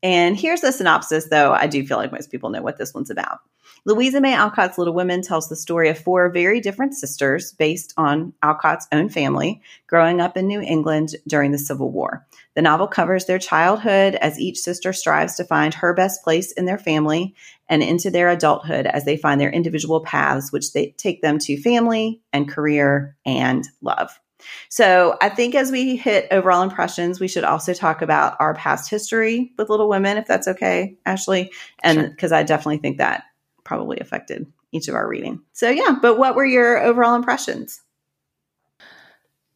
And 0.02 0.38
here's 0.38 0.62
the 0.62 0.72
synopsis, 0.72 1.26
though 1.28 1.52
I 1.52 1.66
do 1.66 1.86
feel 1.86 1.98
like 1.98 2.12
most 2.12 2.30
people 2.30 2.48
know 2.48 2.62
what 2.62 2.78
this 2.78 2.94
one's 2.94 3.10
about. 3.10 3.40
Louisa 3.84 4.20
May 4.20 4.34
Alcott's 4.34 4.78
Little 4.78 4.94
Women 4.94 5.22
tells 5.22 5.48
the 5.48 5.56
story 5.56 5.88
of 5.88 5.98
four 5.98 6.28
very 6.30 6.60
different 6.60 6.94
sisters 6.94 7.52
based 7.52 7.94
on 7.96 8.32
Alcott's 8.42 8.86
own 8.92 9.08
family 9.08 9.60
growing 9.86 10.20
up 10.20 10.36
in 10.36 10.46
New 10.46 10.60
England 10.60 11.16
during 11.26 11.52
the 11.52 11.58
Civil 11.58 11.90
War. 11.90 12.26
The 12.56 12.62
novel 12.62 12.88
covers 12.88 13.26
their 13.26 13.38
childhood 13.38 14.16
as 14.16 14.38
each 14.38 14.58
sister 14.58 14.92
strives 14.92 15.36
to 15.36 15.44
find 15.44 15.72
her 15.74 15.94
best 15.94 16.22
place 16.24 16.52
in 16.52 16.64
their 16.64 16.78
family 16.78 17.34
and 17.68 17.82
into 17.82 18.10
their 18.10 18.28
adulthood 18.28 18.86
as 18.86 19.04
they 19.04 19.16
find 19.16 19.40
their 19.40 19.50
individual 19.50 20.00
paths, 20.00 20.50
which 20.52 20.72
they 20.72 20.94
take 20.98 21.22
them 21.22 21.38
to 21.38 21.60
family 21.60 22.20
and 22.32 22.50
career 22.50 23.16
and 23.24 23.68
love. 23.80 24.18
So 24.68 25.16
I 25.20 25.28
think 25.28 25.54
as 25.54 25.70
we 25.70 25.96
hit 25.96 26.26
overall 26.30 26.62
impressions, 26.62 27.20
we 27.20 27.28
should 27.28 27.44
also 27.44 27.74
talk 27.74 28.02
about 28.02 28.36
our 28.40 28.54
past 28.54 28.90
history 28.90 29.52
with 29.58 29.68
Little 29.68 29.88
Women, 29.88 30.16
if 30.16 30.26
that's 30.26 30.48
okay, 30.48 30.96
Ashley. 31.06 31.52
And 31.82 31.98
Sure. 31.98 32.08
because 32.08 32.32
I 32.32 32.42
definitely 32.42 32.78
think 32.78 32.98
that 32.98 33.24
probably 33.64 34.00
affected 34.00 34.46
each 34.72 34.88
of 34.88 34.94
our 34.94 35.06
reading. 35.06 35.40
So 35.52 35.68
yeah, 35.68 35.96
but 36.00 36.16
what 36.16 36.34
were 36.34 36.44
your 36.44 36.78
overall 36.78 37.14
impressions? 37.14 37.80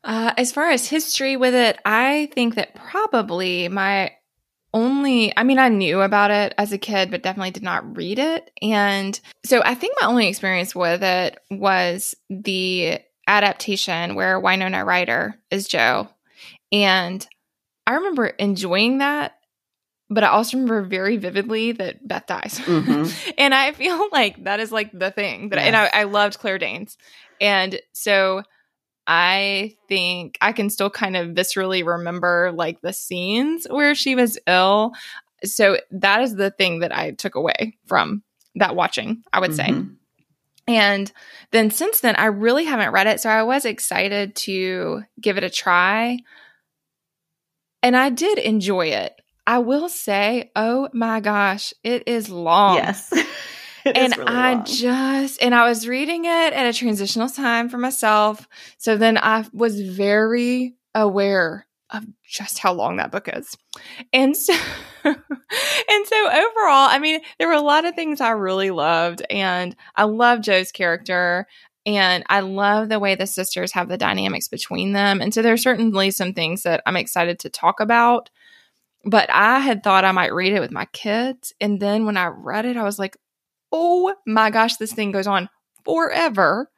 Uh, 0.04 0.34
as 0.36 0.52
far 0.52 0.70
as 0.70 0.86
history 0.86 1.36
with 1.36 1.54
it, 1.54 1.78
I 1.84 2.28
think 2.34 2.56
that 2.56 2.74
probably 2.74 3.68
my 3.68 4.12
only, 4.74 5.32
I 5.36 5.44
mean, 5.44 5.58
I 5.58 5.68
knew 5.70 6.02
about 6.02 6.30
it 6.30 6.52
as 6.58 6.72
a 6.72 6.78
kid, 6.78 7.10
but 7.10 7.22
definitely 7.22 7.52
did 7.52 7.62
not 7.62 7.96
read 7.96 8.18
it. 8.18 8.50
And 8.60 9.18
so 9.44 9.62
I 9.64 9.74
think 9.74 9.96
my 10.00 10.08
only 10.08 10.28
experience 10.28 10.74
with 10.74 11.02
it 11.02 11.38
was 11.50 12.14
the 12.28 12.98
adaptation 13.26 14.14
where 14.14 14.38
Winona 14.38 14.84
Ryder 14.84 15.36
is 15.50 15.68
Jo. 15.68 16.08
And 16.70 17.26
I 17.86 17.94
remember 17.94 18.26
enjoying 18.26 18.98
that, 18.98 19.38
but 20.10 20.24
I 20.24 20.28
also 20.28 20.58
remember 20.58 20.82
very 20.82 21.16
vividly 21.16 21.72
that 21.72 22.06
Beth 22.06 22.26
dies. 22.26 22.58
Mm-hmm. 22.58 23.30
and 23.38 23.54
I 23.54 23.72
feel 23.72 24.08
like 24.12 24.44
that 24.44 24.60
is 24.60 24.70
like 24.72 24.90
the 24.92 25.10
thing 25.10 25.50
that, 25.50 25.56
yes. 25.56 25.64
I, 25.64 25.66
and 25.68 25.76
I, 25.76 26.00
I 26.00 26.02
loved 26.04 26.38
Claire 26.38 26.58
Danes. 26.58 26.98
And 27.40 27.80
so 27.92 28.42
I 29.06 29.76
think 29.88 30.38
I 30.40 30.52
can 30.52 30.70
still 30.70 30.90
kind 30.90 31.16
of 31.16 31.28
viscerally 31.28 31.84
remember 31.84 32.52
like 32.52 32.80
the 32.80 32.92
scenes 32.92 33.66
where 33.68 33.94
she 33.94 34.14
was 34.14 34.38
ill. 34.46 34.92
So 35.44 35.78
that 35.90 36.22
is 36.22 36.34
the 36.34 36.50
thing 36.50 36.80
that 36.80 36.96
I 36.96 37.10
took 37.12 37.34
away 37.34 37.76
from 37.86 38.22
that 38.54 38.74
watching, 38.74 39.22
I 39.32 39.40
would 39.40 39.50
mm-hmm. 39.50 39.80
say. 39.80 39.88
And 40.66 41.12
then 41.50 41.70
since 41.70 42.00
then, 42.00 42.16
I 42.16 42.26
really 42.26 42.64
haven't 42.64 42.92
read 42.92 43.06
it. 43.06 43.20
So 43.20 43.28
I 43.28 43.42
was 43.42 43.66
excited 43.66 44.34
to 44.36 45.02
give 45.20 45.36
it 45.36 45.44
a 45.44 45.50
try. 45.50 46.18
And 47.82 47.94
I 47.96 48.08
did 48.08 48.38
enjoy 48.38 48.86
it. 48.86 49.20
I 49.46 49.58
will 49.58 49.90
say, 49.90 50.50
oh 50.56 50.88
my 50.94 51.20
gosh, 51.20 51.74
it 51.82 52.04
is 52.06 52.30
long. 52.30 52.76
Yes. 52.76 53.12
and 53.94 54.16
really 54.16 54.28
I 54.28 54.54
long. 54.54 54.64
just 54.64 55.42
and 55.42 55.54
I 55.54 55.68
was 55.68 55.86
reading 55.86 56.24
it 56.24 56.52
at 56.52 56.66
a 56.66 56.72
transitional 56.72 57.28
time 57.28 57.68
for 57.68 57.78
myself. 57.78 58.48
So 58.78 58.96
then 58.96 59.18
I 59.18 59.44
was 59.52 59.80
very 59.80 60.74
aware 60.94 61.66
of 61.90 62.04
just 62.26 62.58
how 62.58 62.72
long 62.72 62.96
that 62.96 63.12
book 63.12 63.28
is. 63.32 63.56
And 64.12 64.36
so 64.36 64.54
and 65.04 66.06
so 66.06 66.26
overall, 66.26 66.88
I 66.88 66.98
mean, 67.00 67.20
there 67.38 67.48
were 67.48 67.54
a 67.54 67.60
lot 67.60 67.84
of 67.84 67.94
things 67.94 68.20
I 68.20 68.30
really 68.30 68.70
loved 68.70 69.22
and 69.30 69.76
I 69.94 70.04
love 70.04 70.40
Jo's 70.40 70.72
character 70.72 71.46
and 71.86 72.24
I 72.28 72.40
love 72.40 72.88
the 72.88 72.98
way 72.98 73.14
the 73.14 73.26
sisters 73.26 73.72
have 73.72 73.88
the 73.88 73.98
dynamics 73.98 74.48
between 74.48 74.92
them. 74.92 75.20
And 75.20 75.34
so 75.34 75.42
there's 75.42 75.62
certainly 75.62 76.10
some 76.10 76.32
things 76.32 76.62
that 76.62 76.82
I'm 76.86 76.96
excited 76.96 77.38
to 77.40 77.50
talk 77.50 77.80
about. 77.80 78.30
But 79.04 79.28
I 79.28 79.58
had 79.58 79.82
thought 79.82 80.06
I 80.06 80.12
might 80.12 80.32
read 80.32 80.54
it 80.54 80.60
with 80.60 80.70
my 80.70 80.86
kids. 80.86 81.52
And 81.60 81.78
then 81.78 82.06
when 82.06 82.16
I 82.16 82.28
read 82.28 82.64
it, 82.64 82.78
I 82.78 82.84
was 82.84 82.98
like, 82.98 83.18
oh 83.74 84.14
my 84.24 84.50
gosh, 84.50 84.76
this 84.76 84.92
thing 84.92 85.10
goes 85.10 85.26
on 85.26 85.50
forever. 85.84 86.70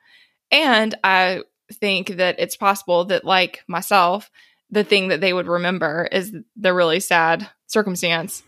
And 0.50 0.94
I 1.04 1.42
think 1.72 2.16
that 2.16 2.36
it's 2.38 2.56
possible 2.56 3.04
that, 3.06 3.24
like 3.24 3.62
myself, 3.68 4.30
the 4.70 4.82
thing 4.82 5.08
that 5.08 5.20
they 5.20 5.32
would 5.32 5.46
remember 5.46 6.08
is 6.10 6.34
the 6.56 6.72
really 6.72 7.00
sad 7.00 7.48
circumstance 7.66 8.42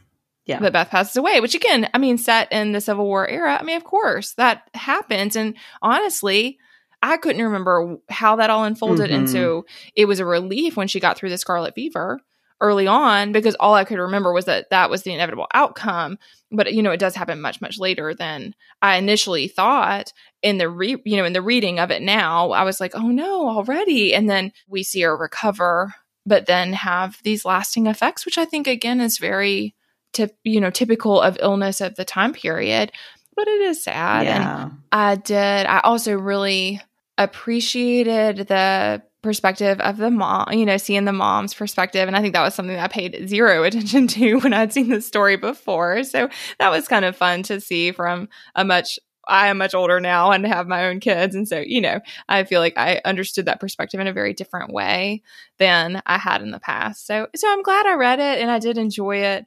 yeah. 0.47 0.59
that 0.61 0.73
Beth 0.73 0.91
passes 0.91 1.17
away, 1.17 1.41
which 1.41 1.55
again, 1.55 1.91
I 1.93 1.99
mean, 1.99 2.17
set 2.17 2.51
in 2.51 2.73
the 2.73 2.81
Civil 2.81 3.05
War 3.05 3.29
era, 3.29 3.59
I 3.61 3.63
mean, 3.63 3.77
of 3.77 3.85
course, 3.85 4.33
that 4.35 4.63
happens. 4.73 5.37
And 5.37 5.55
honestly, 5.83 6.59
I 7.03 7.19
couldn't 7.19 7.45
remember 7.45 7.99
how 8.09 8.37
that 8.37 8.51
all 8.51 8.65
unfolded. 8.65 9.11
Mm-hmm. 9.11 9.19
And 9.21 9.31
so 9.31 9.67
it 9.95 10.07
was 10.07 10.21
a 10.21 10.25
relief 10.25 10.77
when 10.77 10.89
she 10.89 11.01
got 11.01 11.19
through 11.19 11.31
the 11.31 11.39
scarlet 11.39 11.75
fever 11.75 12.21
early 12.61 12.87
on 12.87 13.33
because 13.33 13.55
all 13.61 13.75
I 13.75 13.85
could 13.85 13.99
remember 13.99 14.33
was 14.33 14.47
that 14.47 14.71
that 14.71 14.91
was 14.91 15.03
the 15.03 15.13
inevitable 15.13 15.47
outcome. 15.55 16.19
But 16.51 16.73
you 16.73 16.83
know, 16.83 16.91
it 16.91 17.01
does 17.01 17.15
happen 17.15 17.41
much 17.41 17.61
much 17.61 17.79
later 17.79 18.15
than 18.15 18.55
I 18.83 18.97
initially 18.97 19.49
thought. 19.49 20.13
In 20.43 20.59
the 20.59 20.69
re, 20.69 20.97
you 21.05 21.17
know, 21.17 21.25
in 21.25 21.33
the 21.33 21.43
reading 21.43 21.79
of 21.79 21.91
it 21.91 22.03
now, 22.03 22.51
I 22.51 22.65
was 22.65 22.81
like, 22.81 22.93
oh 22.95 23.09
no, 23.09 23.49
already. 23.49 24.15
And 24.15 24.29
then 24.31 24.53
we 24.69 24.83
see 24.83 25.03
her 25.03 25.17
recover, 25.17 25.95
but 26.25 26.47
then 26.47 26.73
have 26.73 27.19
these 27.23 27.45
lasting 27.45 27.87
effects, 27.87 28.25
which 28.25 28.39
I 28.39 28.45
think 28.45 28.67
again 28.67 29.01
is 29.01 29.19
very 29.19 29.75
tip, 30.13 30.37
you 30.45 30.61
know, 30.61 30.71
typical 30.71 31.21
of 31.21 31.39
illness 31.41 31.81
of 31.81 31.97
the 31.97 32.05
time 32.05 32.33
period. 32.33 32.93
But 33.37 33.47
it 33.47 33.61
is 33.61 33.83
sad. 33.85 34.27
Yeah. 34.27 34.63
And 34.65 34.73
I 34.91 35.15
did. 35.17 35.67
I 35.67 35.81
also 35.81 36.15
really 36.15 36.81
appreciated 37.19 38.49
the 38.49 39.03
perspective 39.23 39.81
of 39.81 39.97
the 39.97 40.11
mom, 40.11 40.53
you 40.53 40.65
know, 40.65 40.77
seeing 40.77 41.05
the 41.05 41.13
mom's 41.13 41.55
perspective. 41.55 42.07
And 42.07 42.17
I 42.17 42.21
think 42.21 42.35
that 42.35 42.43
was 42.43 42.55
something 42.55 42.77
that 42.77 42.85
I 42.85 42.89
paid 42.89 43.29
zero 43.29 43.63
attention 43.65 44.07
to 44.09 44.37
when 44.37 44.53
I'd 44.53 44.73
seen 44.73 44.89
the 44.89 45.01
story 45.01 45.37
before. 45.37 46.05
So 46.05 46.29
that 46.59 46.71
was 46.71 46.89
kind 46.89 47.05
of 47.05 47.17
fun 47.17 47.43
to 47.45 47.61
see 47.61 47.93
from 47.93 48.29
a 48.55 48.65
much 48.65 48.99
I 49.31 49.49
am 49.49 49.59
much 49.59 49.75
older 49.75 50.01
now 50.01 50.31
and 50.31 50.47
have 50.47 50.67
my 50.67 50.87
own 50.87 51.01
kids. 51.01 51.35
And 51.35 51.47
so, 51.47 51.59
you 51.59 51.83
know, 51.83 52.01
I 52.31 52.45
feel 52.45 52.61
like 52.61 52.79
I 52.79 53.03
understood 53.05 53.45
that 53.45 53.61
perspective 53.61 54.01
in 54.01 54.07
a 54.07 54.13
very 54.13 54.33
different 54.33 54.73
way 54.73 55.23
than 55.59 56.01
I 56.07 56.17
had 56.17 56.41
in 56.41 56.51
the 56.51 56.59
past. 56.59 57.07
So 57.07 57.29
so 57.37 57.53
I'm 57.53 57.63
glad 57.63 57.85
I 57.85 57.95
read 57.95 58.21
it 58.21 58.41
and 58.41 58.51
I 58.51 58.59
did 58.59 58.79
enjoy 58.79 59.19
it 59.19 59.45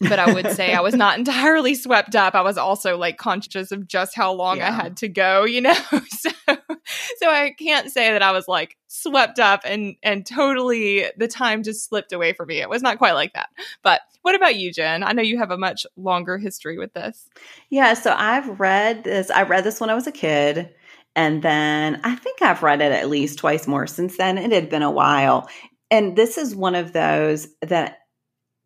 but 0.00 0.18
I 0.18 0.32
would 0.32 0.52
say 0.52 0.74
I 0.74 0.80
was 0.80 0.94
not 0.94 1.18
entirely 1.18 1.74
swept 1.74 2.14
up. 2.14 2.34
I 2.34 2.42
was 2.42 2.58
also 2.58 2.96
like 2.96 3.16
conscious 3.16 3.72
of 3.72 3.88
just 3.88 4.14
how 4.14 4.32
long 4.32 4.58
yeah. 4.58 4.68
I 4.68 4.72
had 4.72 4.96
to 4.98 5.08
go, 5.08 5.44
you 5.44 5.60
know. 5.60 5.74
so 6.10 6.30
so 7.18 7.28
I 7.28 7.50
can't 7.58 7.90
say 7.90 8.12
that 8.12 8.22
I 8.22 8.32
was 8.32 8.48
like 8.48 8.76
swept 8.88 9.38
up 9.38 9.62
and 9.64 9.96
and 10.02 10.24
totally 10.24 11.06
the 11.16 11.28
time 11.28 11.62
just 11.62 11.88
slipped 11.88 12.12
away 12.12 12.32
from 12.32 12.48
me. 12.48 12.60
It 12.60 12.70
was 12.70 12.82
not 12.82 12.98
quite 12.98 13.12
like 13.12 13.34
that. 13.34 13.50
But 13.82 14.00
what 14.22 14.34
about 14.34 14.56
you, 14.56 14.72
Jen? 14.72 15.02
I 15.02 15.12
know 15.12 15.22
you 15.22 15.38
have 15.38 15.50
a 15.50 15.58
much 15.58 15.86
longer 15.96 16.38
history 16.38 16.78
with 16.78 16.92
this. 16.94 17.28
Yeah, 17.70 17.94
so 17.94 18.14
I've 18.16 18.60
read 18.60 19.04
this 19.04 19.30
I 19.30 19.42
read 19.42 19.64
this 19.64 19.80
when 19.80 19.90
I 19.90 19.94
was 19.94 20.06
a 20.06 20.12
kid. 20.12 20.74
And 21.16 21.42
then 21.42 22.00
I 22.04 22.14
think 22.14 22.42
I've 22.42 22.62
read 22.62 22.80
it 22.80 22.92
at 22.92 23.08
least 23.08 23.40
twice 23.40 23.66
more 23.66 23.88
since 23.88 24.16
then. 24.16 24.38
It 24.38 24.52
had 24.52 24.70
been 24.70 24.82
a 24.82 24.90
while. 24.90 25.48
And 25.90 26.16
this 26.16 26.38
is 26.38 26.54
one 26.54 26.76
of 26.76 26.92
those 26.92 27.48
that 27.62 27.98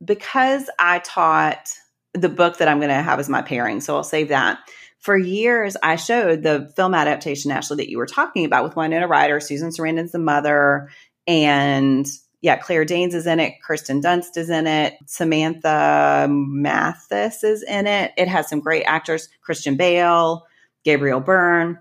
because 0.04 0.68
I 0.78 0.98
taught 0.98 1.70
the 2.14 2.28
book 2.28 2.58
that 2.58 2.68
I'm 2.68 2.78
going 2.78 2.90
to 2.90 2.94
have 2.96 3.18
as 3.18 3.28
my 3.28 3.42
pairing, 3.42 3.80
so 3.80 3.96
I'll 3.96 4.04
save 4.04 4.28
that. 4.28 4.58
For 5.02 5.18
years, 5.18 5.76
I 5.82 5.96
showed 5.96 6.44
the 6.44 6.72
film 6.76 6.94
adaptation, 6.94 7.50
Ashley, 7.50 7.76
that 7.78 7.90
you 7.90 7.98
were 7.98 8.06
talking 8.06 8.44
about 8.44 8.62
with 8.62 8.76
Winona 8.76 9.08
Ryder, 9.08 9.40
Susan 9.40 9.70
Sarandon's 9.70 10.12
the 10.12 10.20
mother, 10.20 10.90
and 11.26 12.06
yeah, 12.40 12.56
Claire 12.56 12.84
Danes 12.84 13.12
is 13.12 13.26
in 13.26 13.40
it, 13.40 13.54
Kirsten 13.64 14.00
Dunst 14.00 14.36
is 14.36 14.48
in 14.48 14.68
it, 14.68 14.94
Samantha 15.06 16.28
Mathis 16.30 17.42
is 17.42 17.64
in 17.64 17.88
it. 17.88 18.12
It 18.16 18.28
has 18.28 18.48
some 18.48 18.60
great 18.60 18.84
actors, 18.84 19.28
Christian 19.42 19.76
Bale, 19.76 20.46
Gabriel 20.84 21.20
Byrne. 21.20 21.80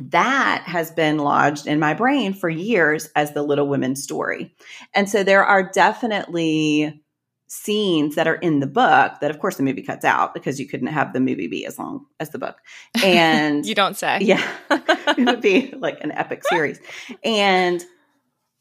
That 0.00 0.62
has 0.64 0.90
been 0.90 1.18
lodged 1.18 1.66
in 1.66 1.78
my 1.78 1.92
brain 1.92 2.32
for 2.32 2.48
years 2.48 3.10
as 3.14 3.34
the 3.34 3.42
Little 3.42 3.68
Women 3.68 3.94
story. 3.94 4.54
And 4.94 5.06
so 5.06 5.22
there 5.22 5.44
are 5.44 5.70
definitely 5.70 7.02
scenes 7.48 8.14
that 8.14 8.28
are 8.28 8.36
in 8.36 8.60
the 8.60 8.66
book 8.66 9.12
that 9.20 9.30
of 9.30 9.38
course 9.40 9.56
the 9.56 9.62
movie 9.62 9.82
cuts 9.82 10.04
out 10.04 10.34
because 10.34 10.60
you 10.60 10.68
couldn't 10.68 10.88
have 10.88 11.12
the 11.14 11.20
movie 11.20 11.48
be 11.48 11.66
as 11.66 11.78
long 11.78 12.06
as 12.20 12.30
the 12.30 12.38
book. 12.38 12.58
And 13.02 13.66
you 13.66 13.74
don't 13.74 13.96
say. 13.96 14.18
Yeah. 14.20 14.46
It 15.18 15.26
would 15.26 15.40
be 15.40 15.74
like 15.78 15.98
an 16.02 16.12
epic 16.12 16.44
series. 16.44 16.78
And 17.24 17.82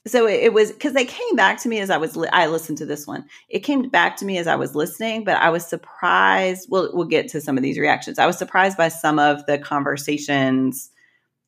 so 0.08 0.25
it, 0.25 0.46
it 0.46 0.53
was 0.53 0.72
because 0.72 0.94
they 0.94 1.06
came 1.06 1.36
back 1.36 1.62
to 1.62 1.70
me 1.70 1.79
as 1.79 1.89
i 1.89 1.98
was 1.98 2.15
li- 2.15 2.29
i 2.32 2.48
listened 2.48 2.77
to 2.79 2.86
this 2.86 3.06
one. 3.06 3.25
It 3.50 3.60
came 3.60 3.89
back 3.89 4.15
to 4.17 4.25
me 4.25 4.38
as 4.38 4.48
i 4.48 4.56
was 4.56 4.74
listening 4.74 5.24
but 5.24 5.36
i 5.36 5.50
was 5.50 5.65
surprised 5.65 6.67
we'll, 6.72 6.89
we'll 6.96 7.06
get 7.06 7.27
to 7.29 7.41
some 7.41 7.58
of 7.58 7.63
these 7.63 7.77
reactions. 7.77 8.17
I 8.17 8.25
was 8.25 8.38
surprised 8.38 8.77
by 8.77 8.88
some 8.88 9.20
of 9.20 9.46
the 9.46 9.60
conversations 9.60 10.89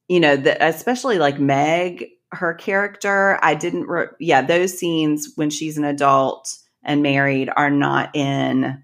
you 0.09 0.19
know 0.19 0.35
that 0.35 0.57
especially 0.61 1.17
like 1.17 1.39
meg 1.39 2.05
her 2.31 2.53
character. 2.53 3.39
I 3.41 3.55
didn't 3.55 3.87
re- 3.87 4.07
yeah 4.19 4.41
those 4.41 4.77
scenes 4.77 5.31
when 5.35 5.49
she's 5.49 5.77
an 5.77 5.85
adult 5.85 6.55
and 6.83 7.03
married 7.03 7.49
are 7.55 7.69
not 7.69 8.15
in 8.15 8.83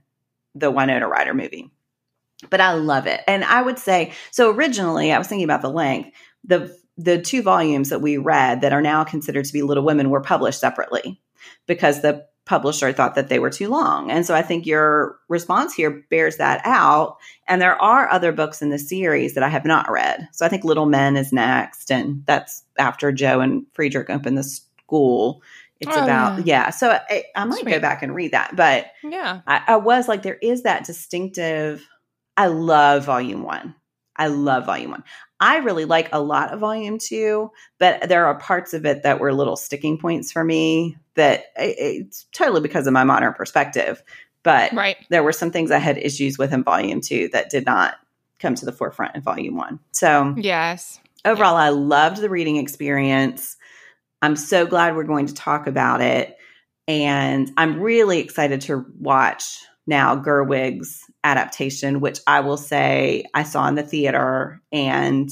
the 0.53 0.71
Winona 0.71 1.07
Ryder 1.07 1.33
movie. 1.33 1.71
But 2.49 2.61
I 2.61 2.73
love 2.73 3.07
it. 3.07 3.21
And 3.27 3.43
I 3.43 3.61
would 3.61 3.79
say 3.79 4.13
so 4.31 4.51
originally 4.51 5.11
I 5.11 5.17
was 5.17 5.27
thinking 5.27 5.45
about 5.45 5.61
the 5.61 5.69
length. 5.69 6.11
The 6.43 6.75
the 6.97 7.21
two 7.21 7.41
volumes 7.41 7.89
that 7.89 8.01
we 8.01 8.17
read 8.17 8.61
that 8.61 8.73
are 8.73 8.81
now 8.81 9.03
considered 9.03 9.45
to 9.45 9.53
be 9.53 9.61
Little 9.61 9.83
Women 9.83 10.09
were 10.09 10.21
published 10.21 10.59
separately 10.59 11.21
because 11.67 12.01
the 12.01 12.25
publisher 12.45 12.93
thought 12.93 13.15
that 13.15 13.27
they 13.27 13.39
were 13.39 13.49
too 13.49 13.67
long. 13.67 14.11
And 14.11 14.25
so 14.25 14.35
I 14.35 14.43
think 14.43 14.65
your 14.65 15.17
response 15.27 15.73
here 15.73 16.05
bears 16.09 16.37
that 16.37 16.61
out. 16.63 17.17
And 17.47 17.61
there 17.61 17.79
are 17.81 18.09
other 18.09 18.31
books 18.31 18.61
in 18.61 18.69
the 18.69 18.77
series 18.77 19.33
that 19.33 19.43
I 19.43 19.49
have 19.49 19.65
not 19.65 19.89
read. 19.89 20.27
So 20.31 20.45
I 20.45 20.49
think 20.49 20.63
Little 20.63 20.85
Men 20.85 21.17
is 21.17 21.33
next, 21.33 21.91
and 21.91 22.23
that's 22.25 22.63
after 22.77 23.11
Jo 23.11 23.39
and 23.39 23.65
Friedrich 23.73 24.09
open 24.09 24.35
the 24.35 24.43
school. 24.43 25.41
It's 25.79 25.95
oh, 25.95 26.03
about 26.03 26.45
yeah. 26.45 26.65
yeah. 26.65 26.69
So 26.69 26.91
I, 26.91 27.23
I 27.35 27.45
might 27.45 27.59
Sweet. 27.59 27.71
go 27.71 27.79
back 27.79 28.01
and 28.01 28.15
read 28.15 28.31
that, 28.31 28.55
but 28.55 28.87
yeah, 29.03 29.41
I, 29.45 29.61
I 29.67 29.75
was 29.75 30.07
like, 30.07 30.23
there 30.23 30.39
is 30.41 30.63
that 30.63 30.85
distinctive. 30.85 31.85
I 32.37 32.47
love 32.47 33.05
Volume 33.05 33.43
One. 33.43 33.75
I 34.15 34.27
love 34.27 34.65
Volume 34.65 34.91
One. 34.91 35.03
I 35.39 35.57
really 35.57 35.83
like 35.85 36.07
a 36.13 36.21
lot 36.21 36.53
of 36.53 36.59
Volume 36.59 36.97
Two, 36.97 37.51
but 37.77 38.07
there 38.07 38.25
are 38.25 38.39
parts 38.39 38.73
of 38.73 38.85
it 38.85 39.03
that 39.03 39.19
were 39.19 39.33
little 39.33 39.57
sticking 39.57 39.97
points 39.97 40.31
for 40.31 40.43
me. 40.43 40.97
That 41.15 41.45
it's 41.57 42.25
totally 42.31 42.61
because 42.61 42.87
of 42.87 42.93
my 42.93 43.03
modern 43.03 43.33
perspective, 43.33 44.01
but 44.43 44.71
right. 44.73 44.97
there 45.09 45.23
were 45.23 45.33
some 45.33 45.51
things 45.51 45.71
I 45.71 45.79
had 45.79 45.97
issues 45.97 46.37
with 46.37 46.53
in 46.53 46.63
Volume 46.63 47.01
Two 47.01 47.29
that 47.33 47.49
did 47.49 47.65
not 47.65 47.95
come 48.39 48.55
to 48.55 48.65
the 48.65 48.71
forefront 48.71 49.15
in 49.15 49.21
Volume 49.21 49.55
One. 49.57 49.79
So 49.91 50.33
yes, 50.37 51.01
overall, 51.25 51.55
yeah. 51.55 51.65
I 51.65 51.69
loved 51.69 52.17
the 52.17 52.29
reading 52.29 52.55
experience. 52.55 53.57
I'm 54.25 54.35
so 54.35 54.65
glad 54.65 54.95
we're 54.95 55.03
going 55.03 55.27
to 55.27 55.35
talk 55.35 55.67
about 55.67 56.01
it. 56.01 56.35
And 56.87 57.51
I'm 57.57 57.79
really 57.79 58.19
excited 58.19 58.61
to 58.61 58.83
watch 58.99 59.59
now 59.85 60.15
Gerwig's 60.15 60.99
adaptation, 61.23 61.99
which 61.99 62.19
I 62.25 62.39
will 62.39 62.57
say 62.57 63.25
I 63.35 63.43
saw 63.43 63.67
in 63.67 63.75
the 63.75 63.83
theater 63.83 64.63
and 64.71 65.29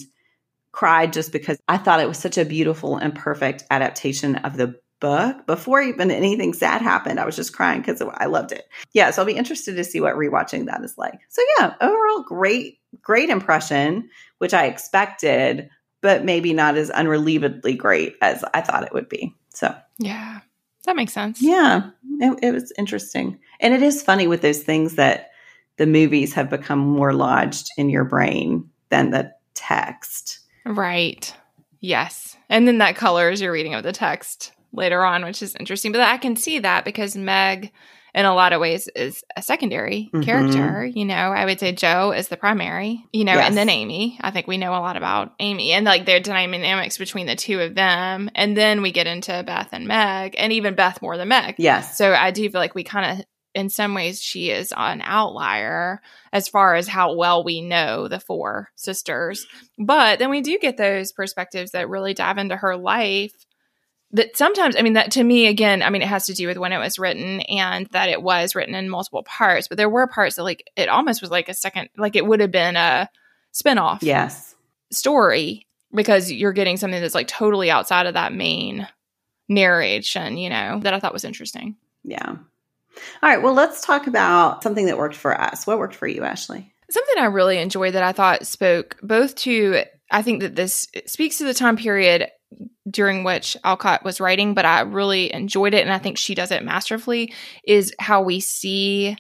cried 0.72 1.12
just 1.12 1.32
because 1.32 1.58
I 1.68 1.78
thought 1.78 2.02
it 2.02 2.08
was 2.08 2.20
such 2.20 2.38
a 2.38 2.46
beautiful 2.46 2.98
and 2.98 3.16
perfect 3.16 3.64
adaptation 3.72 4.36
of 4.38 4.58
the 4.58 4.76
book. 5.00 5.48
Before 5.48 5.82
even 5.82 6.12
anything 6.12 6.54
sad 6.54 6.84
happened, 6.84 7.20
I 7.20 7.26
was 7.26 7.36
just 7.36 7.54
crying 7.54 7.82
because 7.82 8.02
I 8.02 8.26
loved 8.26 8.52
it. 8.52 8.66
Yeah, 8.94 9.10
so 9.10 9.24
I'll 9.24 9.28
be 9.28 9.34
interested 9.34 9.76
to 9.76 9.84
see 9.84 10.02
what 10.02 10.16
rewatching 10.16 10.68
that 10.68 10.84
is 10.84 11.00
like. 11.00 11.20
So 11.30 11.42
yeah, 11.58 11.74
overall 11.82 12.24
great, 12.24 12.78
great 13.02 13.30
impression, 13.30 14.10
which 14.38 14.54
I 14.54 14.68
expected, 14.68 15.70
but 16.04 16.24
maybe 16.24 16.54
not 16.54 16.78
as 16.78 16.92
unrelievedly 16.92 17.76
great 17.76 18.16
as 18.22 18.44
I 18.54 18.62
thought 18.62 18.84
it 18.84 18.94
would 18.94 19.10
be. 19.10 19.34
So 19.50 19.76
yeah, 19.98 20.42
that 20.86 20.96
makes 20.96 21.14
sense. 21.14 21.42
Yeah, 21.42 21.90
it, 22.20 22.40
it 22.44 22.52
was 22.52 22.72
interesting, 22.78 23.40
and 23.60 23.74
it 23.74 23.82
is 23.82 24.04
funny 24.04 24.28
with 24.28 24.42
those 24.42 24.62
things 24.62 24.96
that 24.96 25.32
the 25.78 25.88
movies 25.88 26.34
have 26.34 26.52
become 26.52 26.80
more 26.80 27.14
lodged 27.14 27.72
in 27.78 27.90
your 27.90 28.04
brain 28.04 28.70
than 28.90 29.10
the 29.10 29.34
text. 29.56 30.40
Right. 30.66 31.34
Yes. 31.80 32.38
And 32.50 32.68
then 32.68 32.78
that 32.78 32.96
colors 32.96 33.42
your 33.42 33.52
reading 33.52 33.74
of 33.74 33.84
the 33.84 33.92
text 33.92 34.54
later 34.72 35.04
on, 35.04 35.26
which 35.26 35.42
is 35.42 35.56
interesting. 35.56 35.92
But 35.92 36.02
I 36.02 36.18
can 36.18 36.36
see 36.36 36.60
that 36.60 36.86
because 36.86 37.16
Meg, 37.16 37.72
in 38.14 38.26
a 38.26 38.34
lot 38.34 38.54
of 38.54 38.62
ways, 38.62 38.88
is 38.96 39.24
a 39.36 39.42
secondary 39.42 40.10
mm-hmm. 40.14 40.22
character. 40.22 40.86
You 40.86 41.06
know, 41.06 41.16
I 41.16 41.46
would 41.46 41.60
say 41.60 41.72
Jo 41.72 42.12
is 42.12 42.28
the 42.28 42.38
primary, 42.38 43.06
you 43.12 43.26
know, 43.26 43.34
yes. 43.34 43.48
and 43.48 43.58
then 43.58 43.70
Amy. 43.70 44.18
I 44.22 44.32
think 44.32 44.48
we 44.48 44.58
know 44.58 44.72
a 44.72 44.82
lot 44.82 44.98
about 44.98 45.34
Amy 45.40 45.72
and 45.72 45.86
like 45.86 46.06
their 46.06 46.20
dynamics 46.20 46.98
between 46.98 47.26
the 47.26 47.36
two 47.36 47.60
of 47.60 47.76
them. 47.76 48.30
And 48.36 48.56
then 48.56 48.82
we 48.82 48.92
get 48.92 49.08
into 49.08 49.44
Beth 49.46 49.70
and 49.72 49.88
Meg, 49.88 50.36
and 50.38 50.54
even 50.54 50.76
Beth 50.76 51.02
more 51.02 51.18
than 51.18 51.28
Meg. 51.28 51.56
Yes. 51.58 51.98
So 51.98 52.14
I 52.14 52.32
do 52.32 52.50
feel 52.50 52.62
like 52.62 52.76
we 52.76 52.84
kind 52.84 53.20
of 53.20 53.26
in 53.54 53.70
some 53.70 53.94
ways 53.94 54.22
she 54.22 54.50
is 54.50 54.74
an 54.76 55.02
outlier 55.04 56.02
as 56.32 56.48
far 56.48 56.76
as 56.76 56.88
how 56.88 57.16
well 57.16 57.44
we 57.44 57.62
know 57.62 58.08
the 58.08 58.20
four 58.20 58.70
sisters. 58.76 59.46
But 59.78 60.20
then 60.20 60.30
we 60.30 60.42
do 60.42 60.58
get 60.60 60.78
those 60.78 61.12
perspectives 61.12 61.72
that 61.72 61.90
really 61.90 62.14
dive 62.14 62.38
into 62.38 62.56
her 62.56 62.76
life. 62.76 63.34
That 64.14 64.38
sometimes, 64.38 64.76
I 64.76 64.84
mean, 64.84 64.94
that 64.94 65.12
to 65.14 65.24
me, 65.24 65.48
again, 65.48 65.82
I 65.82 65.90
mean, 65.90 66.04
it 66.04 66.08
has 66.08 66.28
to 66.28 66.34
do 66.34 66.48
with 66.48 66.58
when 66.58 66.72
it 66.72 66.78
was 66.78 67.00
written 67.00 67.42
and 67.42 67.88
that 67.88 68.10
it 68.10 68.22
was 68.22 68.54
written 68.54 68.76
in 68.76 68.88
multiple 68.88 69.24
parts. 69.24 69.68
But 69.68 69.78
there 69.78 69.90
were 69.90 70.06
parts 70.06 70.36
that, 70.36 70.44
like, 70.44 70.70
it 70.76 70.88
almost 70.88 71.22
was 71.22 71.32
like 71.32 71.50
a 71.50 71.54
second, 71.54 71.90
like 71.98 72.16
it 72.16 72.26
would 72.26 72.40
have 72.40 72.52
been 72.52 72.76
a 72.76 73.10
spinoff. 73.54 74.00
Yes. 74.04 74.56
Story 74.92 75.66
because 75.94 76.32
you're 76.32 76.54
getting 76.54 76.78
something 76.78 77.02
that's 77.02 77.16
like 77.16 77.28
totally 77.28 77.72
outside 77.72 78.06
of 78.06 78.14
that 78.14 78.34
main 78.34 78.88
narration, 79.50 80.38
you 80.38 80.50
know, 80.50 80.80
that 80.84 80.94
I 80.94 81.00
thought 81.00 81.14
was 81.14 81.24
interesting. 81.24 81.76
Yeah. 82.04 82.30
All 82.30 82.40
right. 83.24 83.42
Well, 83.42 83.54
let's 83.54 83.86
talk 83.86 84.08
about 84.08 84.62
something 84.64 84.86
that 84.86 84.98
worked 84.98 85.16
for 85.16 85.40
us. 85.40 85.66
What 85.66 85.80
worked 85.80 85.96
for 85.96 86.08
you, 86.08 86.24
Ashley? 86.24 86.72
Something 86.90 87.18
I 87.18 87.26
really 87.26 87.58
enjoyed 87.58 87.96
that 87.96 88.04
I 88.04 88.12
thought 88.12 88.46
spoke 88.46 88.98
both 89.02 89.36
to, 89.38 89.84
I 90.12 90.22
think 90.22 90.42
that 90.42 90.56
this 90.56 90.88
speaks 91.08 91.40
to 91.40 91.46
the 91.46 91.54
time 91.56 91.78
period 91.78 92.28
during 92.94 93.24
which 93.24 93.58
Alcott 93.64 94.06
was 94.06 94.22
writing, 94.22 94.54
but 94.54 94.66
I 94.66 94.82
really 94.82 95.34
enjoyed 95.34 95.74
it. 95.74 95.82
And 95.82 95.92
I 95.92 95.98
think 95.98 96.18
she 96.18 96.36
does 96.36 96.52
it 96.52 96.64
masterfully 96.64 97.34
is 97.66 97.94
how 98.00 98.22
we 98.22 98.40
see 98.40 99.18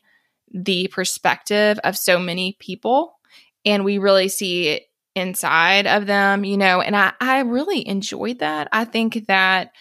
the 0.52 0.88
perspective 0.88 1.80
of 1.84 1.98
so 1.98 2.20
many 2.20 2.56
people. 2.60 3.20
And 3.66 3.84
we 3.84 3.98
really 3.98 4.30
see 4.30 4.70
it 4.70 4.84
inside 5.16 5.88
of 5.88 6.06
them, 6.06 6.44
you 6.44 6.58
know, 6.58 6.82
and 6.82 6.96
I, 6.96 7.14
I 7.20 7.40
really 7.40 7.88
enjoyed 7.88 8.40
that. 8.40 8.68
I 8.72 8.86
think 8.86 9.28
that 9.28 9.72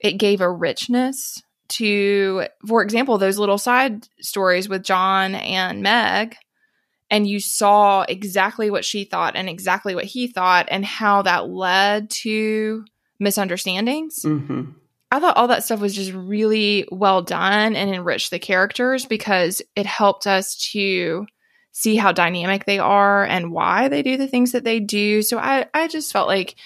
it 0.00 0.12
gave 0.12 0.40
a 0.40 0.50
richness 0.50 1.42
to, 1.70 2.46
for 2.66 2.82
example, 2.82 3.18
those 3.18 3.38
little 3.38 3.58
side 3.58 4.06
stories 4.20 4.68
with 4.68 4.84
John 4.84 5.34
and 5.34 5.82
Meg, 5.82 6.36
and 7.10 7.26
you 7.26 7.40
saw 7.40 8.02
exactly 8.02 8.70
what 8.70 8.84
she 8.84 9.04
thought 9.04 9.34
and 9.34 9.48
exactly 9.48 9.94
what 9.94 10.04
he 10.04 10.26
thought, 10.26 10.66
and 10.70 10.84
how 10.84 11.22
that 11.22 11.48
led 11.48 12.10
to 12.10 12.84
misunderstandings. 13.18 14.22
Mm-hmm. 14.24 14.72
I 15.10 15.20
thought 15.20 15.36
all 15.36 15.48
that 15.48 15.62
stuff 15.62 15.80
was 15.80 15.94
just 15.94 16.12
really 16.12 16.88
well 16.90 17.22
done 17.22 17.76
and 17.76 17.94
enriched 17.94 18.30
the 18.30 18.38
characters 18.38 19.06
because 19.06 19.62
it 19.76 19.86
helped 19.86 20.26
us 20.26 20.56
to 20.72 21.26
see 21.70 21.96
how 21.96 22.12
dynamic 22.12 22.64
they 22.64 22.78
are 22.78 23.24
and 23.24 23.52
why 23.52 23.88
they 23.88 24.02
do 24.02 24.16
the 24.16 24.28
things 24.28 24.52
that 24.52 24.64
they 24.64 24.80
do. 24.80 25.22
So 25.22 25.38
I, 25.38 25.66
I 25.74 25.88
just 25.88 26.12
felt 26.12 26.28
like, 26.28 26.56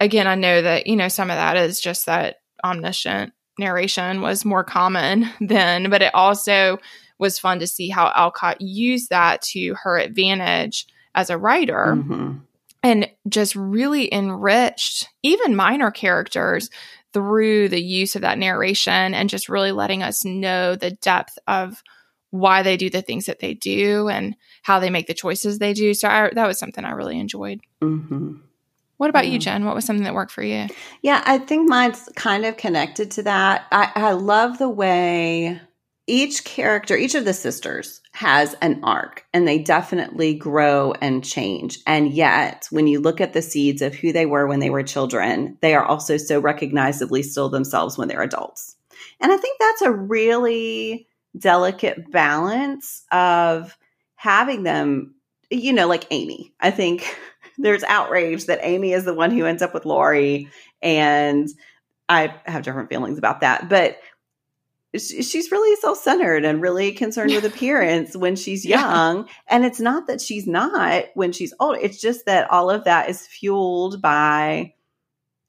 again, 0.00 0.26
I 0.26 0.34
know 0.34 0.62
that, 0.62 0.86
you 0.86 0.96
know, 0.96 1.08
some 1.08 1.30
of 1.30 1.36
that 1.36 1.56
is 1.56 1.80
just 1.80 2.06
that 2.06 2.36
omniscient 2.64 3.32
narration 3.58 4.20
was 4.20 4.44
more 4.44 4.64
common 4.64 5.28
then, 5.40 5.90
but 5.90 6.02
it 6.02 6.14
also 6.14 6.78
was 7.18 7.38
fun 7.38 7.60
to 7.60 7.66
see 7.66 7.88
how 7.88 8.12
Alcott 8.14 8.60
used 8.60 9.10
that 9.10 9.42
to 9.42 9.74
her 9.74 9.98
advantage 9.98 10.86
as 11.14 11.30
a 11.30 11.38
writer. 11.38 11.94
Mm-hmm. 11.96 12.38
And 12.82 13.08
just 13.28 13.54
really 13.54 14.12
enriched 14.12 15.08
even 15.22 15.54
minor 15.54 15.90
characters 15.90 16.68
through 17.12 17.68
the 17.68 17.80
use 17.80 18.16
of 18.16 18.22
that 18.22 18.38
narration 18.38 19.14
and 19.14 19.30
just 19.30 19.48
really 19.48 19.72
letting 19.72 20.02
us 20.02 20.24
know 20.24 20.74
the 20.74 20.90
depth 20.90 21.38
of 21.46 21.82
why 22.30 22.62
they 22.62 22.76
do 22.76 22.88
the 22.90 23.02
things 23.02 23.26
that 23.26 23.38
they 23.40 23.54
do 23.54 24.08
and 24.08 24.34
how 24.62 24.80
they 24.80 24.90
make 24.90 25.06
the 25.06 25.14
choices 25.14 25.58
they 25.58 25.74
do. 25.74 25.94
So 25.94 26.08
I, 26.08 26.30
that 26.32 26.46
was 26.46 26.58
something 26.58 26.84
I 26.84 26.92
really 26.92 27.20
enjoyed. 27.20 27.60
Mm-hmm. 27.82 28.36
What 28.96 29.10
about 29.10 29.28
you, 29.28 29.38
Jen? 29.38 29.64
What 29.64 29.74
was 29.74 29.84
something 29.84 30.04
that 30.04 30.14
worked 30.14 30.32
for 30.32 30.42
you? 30.42 30.68
Yeah, 31.02 31.22
I 31.26 31.38
think 31.38 31.68
mine's 31.68 32.08
kind 32.14 32.46
of 32.46 32.56
connected 32.56 33.10
to 33.12 33.24
that. 33.24 33.66
I, 33.70 33.90
I 33.94 34.12
love 34.12 34.58
the 34.58 34.68
way 34.68 35.60
each 36.06 36.44
character, 36.44 36.96
each 36.96 37.14
of 37.14 37.24
the 37.24 37.32
sisters 37.32 38.00
has 38.12 38.54
an 38.60 38.80
arc 38.82 39.24
and 39.32 39.46
they 39.46 39.58
definitely 39.58 40.34
grow 40.34 40.92
and 41.00 41.24
change. 41.24 41.78
And 41.86 42.12
yet, 42.12 42.66
when 42.70 42.86
you 42.86 43.00
look 43.00 43.20
at 43.20 43.32
the 43.32 43.42
seeds 43.42 43.82
of 43.82 43.94
who 43.94 44.12
they 44.12 44.26
were 44.26 44.46
when 44.46 44.60
they 44.60 44.70
were 44.70 44.82
children, 44.82 45.56
they 45.60 45.74
are 45.74 45.84
also 45.84 46.16
so 46.16 46.40
recognizably 46.40 47.22
still 47.22 47.48
themselves 47.48 47.96
when 47.96 48.08
they're 48.08 48.22
adults. 48.22 48.76
And 49.20 49.30
I 49.32 49.36
think 49.36 49.58
that's 49.60 49.82
a 49.82 49.92
really 49.92 51.06
delicate 51.38 52.10
balance 52.10 53.04
of 53.12 53.76
having 54.16 54.64
them, 54.64 55.14
you 55.50 55.72
know, 55.72 55.86
like 55.86 56.06
Amy. 56.10 56.52
I 56.60 56.72
think 56.72 57.16
there's 57.58 57.84
outrage 57.84 58.46
that 58.46 58.60
Amy 58.62 58.92
is 58.92 59.04
the 59.04 59.14
one 59.14 59.30
who 59.30 59.46
ends 59.46 59.62
up 59.62 59.72
with 59.72 59.86
Laurie. 59.86 60.48
And 60.82 61.48
I 62.08 62.34
have 62.44 62.64
different 62.64 62.88
feelings 62.88 63.18
about 63.18 63.40
that. 63.40 63.68
But 63.68 63.98
she's 64.96 65.50
really 65.50 65.74
self-centered 65.76 66.44
and 66.44 66.60
really 66.60 66.92
concerned 66.92 67.32
with 67.34 67.44
appearance 67.44 68.16
when 68.16 68.36
she's 68.36 68.64
young. 68.64 69.18
Yeah. 69.26 69.32
and 69.48 69.64
it's 69.64 69.80
not 69.80 70.06
that 70.06 70.20
she's 70.20 70.46
not 70.46 71.04
when 71.14 71.32
she's 71.32 71.54
old 71.60 71.76
it's 71.80 72.00
just 72.00 72.26
that 72.26 72.50
all 72.50 72.70
of 72.70 72.84
that 72.84 73.08
is 73.08 73.26
fueled 73.26 74.02
by 74.02 74.74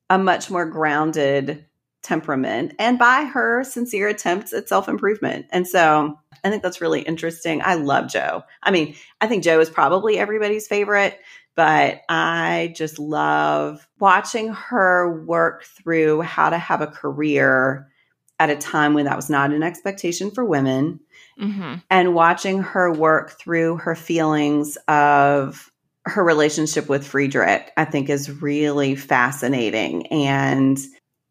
a 0.10 0.18
much 0.18 0.50
more 0.50 0.66
grounded 0.66 1.66
temperament 2.02 2.74
and 2.80 3.00
by 3.00 3.24
her 3.24 3.64
sincere 3.64 4.10
attempts 4.10 4.52
at 4.54 4.68
self-improvement. 4.68 5.46
And 5.52 5.68
so 5.68 6.18
i 6.44 6.50
think 6.50 6.64
that's 6.64 6.82
really 6.82 7.02
interesting. 7.02 7.62
I 7.64 7.76
love 7.76 8.10
jo. 8.10 8.44
I 8.62 8.72
mean 8.72 8.96
i 9.22 9.28
think 9.28 9.44
jo 9.44 9.60
is 9.60 9.70
probably 9.70 10.18
everybody's 10.18 10.68
favorite 10.68 11.20
but 11.56 12.02
I 12.10 12.74
just 12.76 12.98
love 12.98 13.88
watching 14.00 14.50
her 14.50 15.24
work 15.26 15.66
through 15.66 16.22
how 16.22 16.50
to 16.50 16.58
have 16.58 16.82
a 16.82 16.88
career 16.88 17.92
at 18.40 18.50
a 18.50 18.56
time 18.56 18.94
when 18.94 19.06
that 19.06 19.16
was 19.16 19.30
not 19.30 19.52
an 19.52 19.64
expectation 19.64 20.32
for 20.32 20.44
women, 20.44 21.00
mm-hmm. 21.40 21.76
and 21.90 22.16
watching 22.16 22.62
her 22.62 22.92
work 22.92 23.40
through 23.40 23.78
her 23.78 23.96
feelings 23.96 24.78
of 24.88 25.72
her 26.06 26.24
relationship 26.24 26.90
with 26.90 27.08
Friedrich, 27.08 27.72
I 27.78 27.86
think 27.86 28.10
is 28.10 28.42
really 28.42 28.96
fascinating. 28.96 30.08
And 30.08 30.78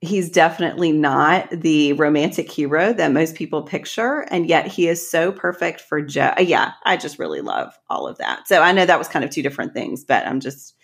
he's 0.02 0.28
definitely 0.28 0.90
not 0.90 1.48
the 1.50 1.92
romantic 1.92 2.50
hero 2.50 2.92
that 2.92 3.12
most 3.12 3.36
people 3.36 3.62
picture 3.62 4.26
and 4.30 4.48
yet 4.48 4.66
he 4.66 4.88
is 4.88 5.08
so 5.08 5.30
perfect 5.30 5.80
for 5.80 6.02
jo 6.02 6.32
uh, 6.36 6.40
yeah 6.40 6.72
i 6.84 6.96
just 6.96 7.20
really 7.20 7.40
love 7.40 7.72
all 7.88 8.08
of 8.08 8.18
that 8.18 8.46
so 8.48 8.60
i 8.60 8.72
know 8.72 8.84
that 8.84 8.98
was 8.98 9.06
kind 9.06 9.24
of 9.24 9.30
two 9.30 9.42
different 9.42 9.72
things 9.72 10.04
but 10.04 10.26
i'm 10.26 10.40
just 10.40 10.74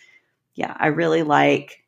yeah 0.54 0.74
i 0.78 0.86
really 0.86 1.24
like 1.24 1.82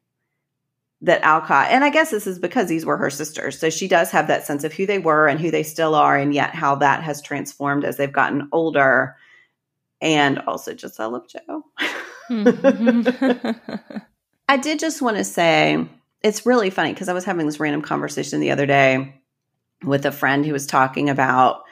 that 1.02 1.22
alcott 1.22 1.68
and 1.70 1.84
i 1.84 1.90
guess 1.90 2.10
this 2.10 2.26
is 2.26 2.38
because 2.38 2.68
these 2.68 2.84
were 2.84 2.96
her 2.96 3.10
sisters 3.10 3.58
so 3.58 3.70
she 3.70 3.88
does 3.88 4.10
have 4.10 4.26
that 4.26 4.46
sense 4.46 4.64
of 4.64 4.72
who 4.72 4.86
they 4.86 4.98
were 4.98 5.28
and 5.28 5.40
who 5.40 5.50
they 5.50 5.62
still 5.62 5.94
are 5.94 6.16
and 6.16 6.34
yet 6.34 6.54
how 6.54 6.74
that 6.74 7.02
has 7.02 7.22
transformed 7.22 7.84
as 7.84 7.96
they've 7.96 8.12
gotten 8.12 8.48
older 8.52 9.16
and 10.00 10.38
also 10.40 10.74
just 10.74 11.00
i 11.00 11.06
love 11.06 11.26
Jo. 11.28 11.64
mm-hmm. 12.30 13.76
i 14.48 14.56
did 14.56 14.78
just 14.78 15.00
want 15.00 15.16
to 15.16 15.24
say 15.24 15.88
it's 16.22 16.46
really 16.46 16.70
funny 16.70 16.92
because 16.92 17.08
I 17.08 17.12
was 17.12 17.24
having 17.24 17.46
this 17.46 17.60
random 17.60 17.82
conversation 17.82 18.40
the 18.40 18.50
other 18.50 18.66
day 18.66 19.20
with 19.82 20.04
a 20.04 20.12
friend 20.12 20.44
who 20.44 20.52
was 20.52 20.66
talking 20.66 21.08
about 21.08 21.62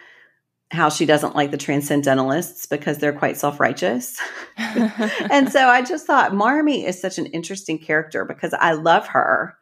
how 0.70 0.90
she 0.90 1.06
doesn't 1.06 1.34
like 1.34 1.50
the 1.50 1.56
transcendentalists 1.56 2.66
because 2.66 2.98
they're 2.98 3.12
quite 3.12 3.38
self-righteous. 3.38 4.18
and 4.56 5.50
so 5.50 5.68
I 5.68 5.82
just 5.82 6.06
thought 6.06 6.34
Marmee 6.34 6.84
is 6.84 7.00
such 7.00 7.18
an 7.18 7.26
interesting 7.26 7.78
character 7.78 8.24
because 8.24 8.52
I 8.54 8.72
love 8.72 9.06
her, 9.08 9.56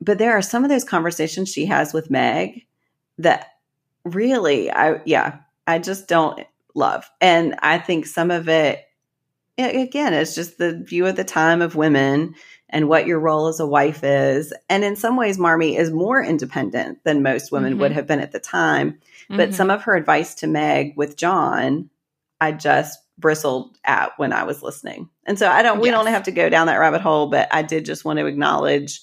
but 0.00 0.18
there 0.18 0.32
are 0.32 0.42
some 0.42 0.64
of 0.64 0.70
those 0.70 0.84
conversations 0.84 1.50
she 1.50 1.66
has 1.66 1.92
with 1.92 2.10
Meg 2.10 2.62
that 3.18 3.48
really, 4.04 4.70
I, 4.70 5.00
yeah, 5.04 5.40
I 5.66 5.78
just 5.78 6.08
don't 6.08 6.40
love. 6.74 7.10
And 7.20 7.56
I 7.62 7.78
think 7.78 8.06
some 8.06 8.30
of 8.30 8.48
it, 8.48 8.85
again, 9.58 10.12
it's 10.14 10.34
just 10.34 10.58
the 10.58 10.76
view 10.78 11.06
of 11.06 11.16
the 11.16 11.24
time 11.24 11.62
of 11.62 11.76
women 11.76 12.34
and 12.68 12.88
what 12.88 13.06
your 13.06 13.20
role 13.20 13.46
as 13.46 13.60
a 13.60 13.66
wife 13.66 14.02
is. 14.02 14.52
And 14.68 14.84
in 14.84 14.96
some 14.96 15.16
ways, 15.16 15.38
Marmee 15.38 15.76
is 15.76 15.90
more 15.90 16.22
independent 16.22 17.04
than 17.04 17.22
most 17.22 17.52
women 17.52 17.72
mm-hmm. 17.72 17.82
would 17.82 17.92
have 17.92 18.06
been 18.06 18.20
at 18.20 18.32
the 18.32 18.40
time. 18.40 18.92
Mm-hmm. 18.92 19.36
But 19.36 19.54
some 19.54 19.70
of 19.70 19.84
her 19.84 19.94
advice 19.94 20.34
to 20.36 20.46
Meg 20.46 20.94
with 20.96 21.16
John, 21.16 21.90
I 22.40 22.52
just 22.52 22.98
bristled 23.18 23.78
at 23.84 24.12
when 24.18 24.32
I 24.32 24.42
was 24.42 24.62
listening. 24.62 25.08
And 25.24 25.38
so 25.38 25.48
I 25.48 25.62
don't, 25.62 25.80
we 25.80 25.88
yes. 25.88 25.96
don't 25.96 26.06
have 26.06 26.24
to 26.24 26.32
go 26.32 26.48
down 26.48 26.66
that 26.66 26.76
rabbit 26.76 27.00
hole, 27.00 27.28
but 27.28 27.48
I 27.52 27.62
did 27.62 27.84
just 27.84 28.04
want 28.04 28.18
to 28.18 28.26
acknowledge 28.26 29.00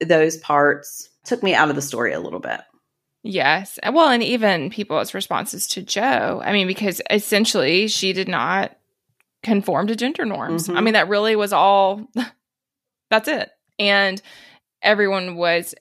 those 0.00 0.36
parts 0.36 1.08
took 1.24 1.42
me 1.42 1.54
out 1.54 1.68
of 1.68 1.76
the 1.76 1.82
story 1.82 2.12
a 2.12 2.20
little 2.20 2.40
bit. 2.40 2.60
Yes. 3.22 3.78
Well, 3.84 4.08
and 4.08 4.22
even 4.22 4.70
people's 4.70 5.12
responses 5.12 5.66
to 5.68 5.82
Jo. 5.82 6.40
I 6.42 6.52
mean, 6.52 6.66
because 6.66 7.02
essentially 7.10 7.88
she 7.88 8.12
did 8.12 8.28
not 8.28 8.76
conform 9.42 9.86
to 9.88 9.96
gender 9.96 10.24
norms. 10.24 10.68
Mm-hmm. 10.68 10.76
I 10.76 10.80
mean, 10.80 10.94
that 10.94 11.08
really 11.08 11.36
was 11.36 11.52
all 11.52 12.08
that's 13.10 13.28
it. 13.28 13.50
And 13.78 14.20
everyone 14.82 15.36
was 15.36 15.74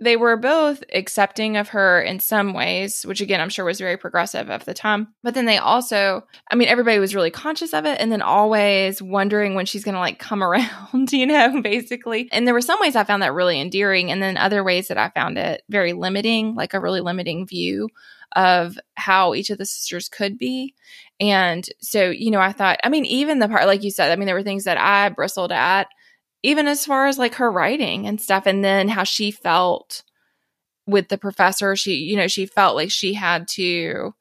they 0.00 0.16
were 0.16 0.36
both 0.36 0.82
accepting 0.92 1.56
of 1.56 1.68
her 1.68 2.02
in 2.02 2.18
some 2.18 2.52
ways, 2.52 3.06
which 3.06 3.20
again, 3.20 3.40
I'm 3.40 3.48
sure 3.48 3.64
was 3.64 3.78
very 3.78 3.96
progressive 3.96 4.50
of 4.50 4.64
the 4.64 4.74
time. 4.74 5.14
But 5.22 5.34
then 5.34 5.46
they 5.46 5.56
also, 5.56 6.24
I 6.50 6.56
mean, 6.56 6.68
everybody 6.68 6.98
was 6.98 7.14
really 7.14 7.30
conscious 7.30 7.72
of 7.72 7.86
it 7.86 8.00
and 8.00 8.10
then 8.10 8.20
always 8.20 9.00
wondering 9.00 9.54
when 9.54 9.66
she's 9.66 9.84
going 9.84 9.94
to 9.94 10.00
like 10.00 10.18
come 10.18 10.42
around, 10.44 11.12
you 11.12 11.26
know, 11.26 11.60
basically. 11.62 12.28
And 12.32 12.46
there 12.46 12.54
were 12.54 12.60
some 12.60 12.80
ways 12.80 12.96
I 12.96 13.04
found 13.04 13.22
that 13.22 13.32
really 13.32 13.60
endearing. 13.60 14.10
And 14.10 14.22
then 14.22 14.36
other 14.36 14.64
ways 14.64 14.88
that 14.88 14.98
I 14.98 15.10
found 15.10 15.38
it 15.38 15.62
very 15.70 15.92
limiting, 15.92 16.54
like 16.54 16.74
a 16.74 16.80
really 16.80 17.00
limiting 17.00 17.46
view 17.46 17.88
of 18.32 18.78
how 18.94 19.34
each 19.34 19.50
of 19.50 19.58
the 19.58 19.66
sisters 19.66 20.08
could 20.08 20.38
be. 20.38 20.74
And 21.20 21.66
so, 21.80 22.10
you 22.10 22.30
know, 22.30 22.40
I 22.40 22.52
thought, 22.52 22.78
I 22.82 22.88
mean, 22.88 23.04
even 23.04 23.38
the 23.38 23.48
part, 23.48 23.66
like 23.66 23.84
you 23.84 23.90
said, 23.90 24.10
I 24.10 24.16
mean, 24.16 24.26
there 24.26 24.34
were 24.34 24.42
things 24.42 24.64
that 24.64 24.78
I 24.78 25.08
bristled 25.10 25.52
at 25.52 25.88
even 26.44 26.68
as 26.68 26.84
far 26.84 27.06
as 27.06 27.18
like 27.18 27.36
her 27.36 27.50
writing 27.50 28.06
and 28.06 28.20
stuff 28.20 28.44
and 28.46 28.62
then 28.62 28.88
how 28.88 29.02
she 29.02 29.30
felt 29.32 30.04
with 30.86 31.08
the 31.08 31.18
professor 31.18 31.74
she 31.74 31.94
you 31.94 32.16
know 32.16 32.28
she 32.28 32.46
felt 32.46 32.76
like 32.76 32.90
she 32.90 33.14
had 33.14 33.48
to 33.48 34.14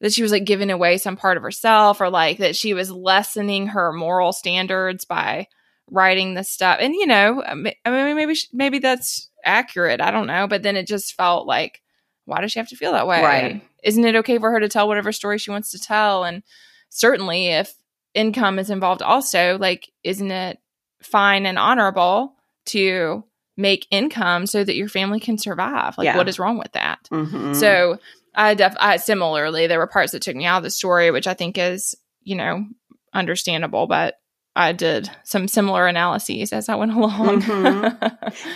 that 0.00 0.12
she 0.12 0.22
was 0.22 0.32
like 0.32 0.44
giving 0.44 0.70
away 0.70 0.98
some 0.98 1.16
part 1.16 1.36
of 1.36 1.42
herself 1.42 2.00
or 2.00 2.10
like 2.10 2.38
that 2.38 2.56
she 2.56 2.74
was 2.74 2.90
lessening 2.90 3.68
her 3.68 3.92
moral 3.92 4.32
standards 4.32 5.04
by 5.04 5.46
writing 5.90 6.34
this 6.34 6.50
stuff 6.50 6.78
and 6.80 6.94
you 6.94 7.06
know 7.06 7.42
i 7.46 7.54
mean 7.54 7.74
maybe 7.86 8.36
maybe 8.52 8.78
that's 8.80 9.30
accurate 9.44 10.00
i 10.00 10.10
don't 10.10 10.26
know 10.26 10.46
but 10.48 10.62
then 10.62 10.76
it 10.76 10.86
just 10.86 11.14
felt 11.14 11.46
like 11.46 11.80
why 12.28 12.40
does 12.40 12.52
she 12.52 12.58
have 12.58 12.68
to 12.68 12.76
feel 12.76 12.92
that 12.92 13.06
way 13.06 13.22
right 13.22 13.62
isn't 13.82 14.04
it 14.04 14.16
okay 14.16 14.38
for 14.38 14.50
her 14.50 14.60
to 14.60 14.68
tell 14.68 14.88
whatever 14.88 15.12
story 15.12 15.38
she 15.38 15.50
wants 15.50 15.70
to 15.70 15.78
tell 15.78 16.24
and 16.24 16.42
certainly 16.90 17.48
if 17.48 17.74
income 18.14 18.58
is 18.58 18.70
involved 18.70 19.02
also 19.02 19.58
like 19.58 19.90
isn't 20.04 20.30
it 20.30 20.58
fine 21.02 21.46
and 21.46 21.58
honorable 21.58 22.34
to 22.66 23.24
make 23.58 23.86
income 23.90 24.46
so 24.46 24.62
that 24.62 24.76
your 24.76 24.88
family 24.88 25.20
can 25.20 25.36
survive. 25.36 25.98
Like, 25.98 26.06
yeah. 26.06 26.16
what 26.16 26.28
is 26.28 26.38
wrong 26.38 26.58
with 26.58 26.72
that? 26.72 27.00
Mm-hmm. 27.10 27.54
So, 27.54 27.98
I 28.34 28.54
def 28.54 28.74
I, 28.78 28.96
similarly, 28.98 29.66
there 29.66 29.80
were 29.80 29.88
parts 29.88 30.12
that 30.12 30.22
took 30.22 30.36
me 30.36 30.46
out 30.46 30.58
of 30.58 30.62
the 30.62 30.70
story, 30.70 31.10
which 31.10 31.26
I 31.26 31.34
think 31.34 31.58
is, 31.58 31.94
you 32.22 32.36
know, 32.36 32.64
understandable, 33.12 33.86
but 33.88 34.14
I 34.54 34.72
did 34.72 35.10
some 35.24 35.48
similar 35.48 35.86
analyses 35.86 36.52
as 36.52 36.68
I 36.68 36.76
went 36.76 36.92
along. 36.96 37.42
mm-hmm. 37.42 38.04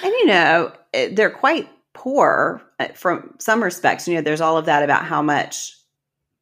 And, 0.05 0.13
you 0.13 0.27
know, 0.27 0.73
they're 0.93 1.31
quite 1.31 1.69
poor 1.95 2.63
from 2.97 3.35
some 3.39 3.63
respects. 3.63 4.07
You 4.07 4.17
know, 4.17 4.23
there's 4.23 4.41
all 4.41 4.57
of 4.57 4.67
that 4.67 4.83
about 4.83 5.05
how 5.05 5.23
much 5.23 5.77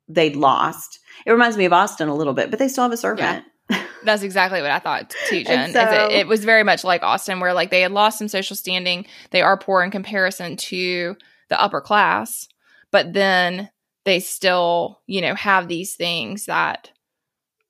they'd 0.08 0.36
lost. 0.36 0.98
It 1.26 1.32
reminds 1.32 1.56
me 1.56 1.64
of 1.64 1.72
Austen 1.72 2.08
a 2.08 2.14
little 2.14 2.34
bit, 2.34 2.50
but 2.50 2.58
they 2.58 2.68
still 2.68 2.84
have 2.84 2.92
a 2.92 2.96
servant. 2.96 3.44
That's 4.04 4.22
exactly 4.22 4.62
what 4.62 4.70
I 4.70 4.78
thought 4.78 5.14
too, 5.28 5.44
Jen. 5.44 5.72
So, 5.72 5.80
it, 5.80 6.12
it, 6.12 6.26
was 6.26 6.44
very 6.44 6.64
much 6.64 6.84
like 6.84 7.02
Austen, 7.02 7.40
where 7.40 7.54
like 7.54 7.70
they 7.70 7.82
had 7.82 7.92
lost 7.92 8.18
some 8.18 8.28
social 8.28 8.56
standing. 8.56 9.06
They 9.30 9.42
are 9.42 9.56
poor 9.56 9.82
in 9.82 9.90
comparison 9.90 10.56
to 10.56 11.16
the 11.48 11.60
upper 11.60 11.80
class, 11.80 12.48
but 12.90 13.12
then 13.12 13.70
they 14.04 14.20
still, 14.20 15.00
you 15.06 15.20
know, 15.20 15.34
have 15.34 15.68
these 15.68 15.94
things 15.94 16.46
that 16.46 16.90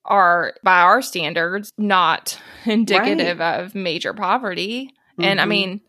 are 0.05 0.53
by 0.63 0.81
our 0.81 1.01
standards 1.01 1.71
not 1.77 2.39
indicative 2.65 3.39
right. 3.39 3.59
of 3.59 3.75
major 3.75 4.13
poverty. 4.13 4.91
Mm-hmm. 5.13 5.23
And 5.23 5.39
I 5.39 5.43
mm-hmm. 5.43 5.49
mean, 5.49 5.81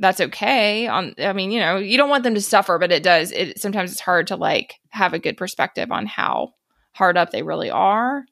that's 0.00 0.20
okay 0.20 0.88
on 0.88 1.14
i 1.18 1.32
mean 1.32 1.52
you 1.52 1.60
know 1.60 1.76
you 1.76 1.96
don't 1.96 2.10
want 2.10 2.24
them 2.24 2.34
to 2.34 2.40
suffer 2.40 2.78
but 2.78 2.90
it 2.90 3.02
does 3.02 3.30
it 3.30 3.60
sometimes 3.60 3.92
it's 3.92 4.00
hard 4.00 4.26
to 4.26 4.36
like 4.36 4.74
have 4.88 5.14
a 5.14 5.18
good 5.18 5.36
perspective 5.36 5.92
on 5.92 6.06
how 6.06 6.52
hard 6.92 7.16
up 7.16 7.30
they 7.30 7.42
really 7.42 7.70
are 7.70 8.24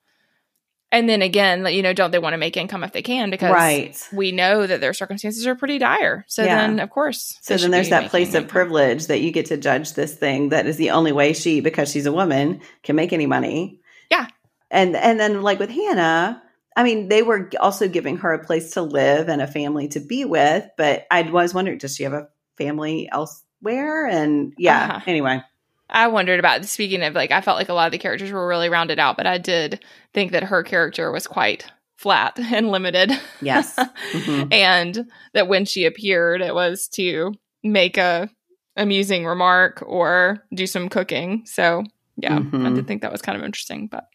and 0.91 1.09
then 1.09 1.21
again, 1.21 1.67
you 1.67 1.83
know, 1.83 1.93
don't 1.93 2.13
they 2.13 2.19
want 2.19 2.33
to 2.33 2.39
make 2.39 2.57
income 2.57 2.83
if 2.83 2.93
they 2.93 3.03
can? 3.03 3.29
Because 3.29 3.53
right. 3.53 4.09
we 4.11 4.33
know 4.33 4.67
that 4.67 4.81
their 4.81 4.95
circumstances 4.95 5.47
are 5.47 5.55
pretty 5.55 5.79
dire. 5.79 6.25
So 6.29 6.43
yeah. 6.43 6.57
then, 6.57 6.81
of 6.81 6.89
course, 6.89 7.39
so 7.43 7.59
then 7.59 7.71
there's 7.71 7.91
that 7.91 8.11
place 8.11 8.29
income. 8.29 8.45
of 8.45 8.49
privilege 8.49 9.07
that 9.09 9.21
you 9.21 9.31
get 9.31 9.47
to 9.47 9.59
judge 9.59 9.93
this 9.93 10.15
thing 10.15 10.49
that 10.49 10.67
is 10.67 10.79
the 10.79 10.91
only 10.91 11.13
way 11.13 11.35
she, 11.35 11.61
because 11.61 11.91
she's 11.91 12.07
a 12.07 12.13
woman, 12.13 12.63
can 12.83 12.97
make 12.97 13.13
any 13.13 13.27
money. 13.27 13.81
Yeah, 14.11 14.29
and 14.71 14.97
and 14.97 15.21
then 15.21 15.43
like 15.43 15.59
with 15.59 15.69
Hannah, 15.69 16.43
I 16.79 16.85
mean, 16.85 17.09
they 17.09 17.23
were 17.23 17.51
also 17.59 17.89
giving 17.89 18.19
her 18.19 18.33
a 18.33 18.45
place 18.45 18.71
to 18.75 18.83
live 18.83 19.29
and 19.29 19.43
a 19.43 19.49
family 19.49 19.89
to 19.89 19.99
be 19.99 20.25
with. 20.25 20.65
But 20.77 21.09
I 21.11 21.23
was 21.23 21.53
wondering, 21.53 21.79
does 21.79 21.97
she 21.97 22.05
have 22.05 22.13
a 22.13 22.29
family 22.57 23.09
elsewhere? 23.11 24.07
And 24.07 24.55
yeah, 24.57 24.85
uh-huh. 24.85 25.01
anyway. 25.09 25.43
I 25.91 26.07
wondered 26.07 26.39
about 26.39 26.65
speaking 26.67 27.03
of 27.03 27.15
like 27.15 27.33
I 27.33 27.41
felt 27.41 27.59
like 27.59 27.69
a 27.69 27.75
lot 27.75 27.87
of 27.87 27.93
the 27.93 27.99
characters 27.99 28.31
were 28.31 28.47
really 28.47 28.69
rounded 28.69 29.01
out, 29.01 29.17
but 29.17 29.27
I 29.27 29.39
did 29.39 29.85
think 30.15 30.31
that 30.31 30.45
her 30.45 30.63
character 30.63 31.11
was 31.11 31.27
quite 31.27 31.67
flat 31.97 32.39
and 32.53 32.71
limited. 32.71 33.13
Yes. 33.43 33.77
Mm-hmm. 34.13 34.53
and 34.53 35.11
that 35.35 35.49
when 35.49 35.65
she 35.65 35.85
appeared 35.85 36.41
it 36.41 36.55
was 36.55 36.89
to 36.95 37.35
make 37.63 37.99
a 37.99 38.31
amusing 38.77 39.27
remark 39.27 39.83
or 39.85 40.45
do 40.55 40.67
some 40.67 40.89
cooking. 40.89 41.43
So, 41.45 41.85
yeah, 42.17 42.39
mm-hmm. 42.39 42.65
I 42.67 42.71
did 42.71 42.87
think 42.87 43.03
that 43.03 43.13
was 43.13 43.21
kind 43.21 43.37
of 43.37 43.45
interesting, 43.45 43.89
but 43.89 44.09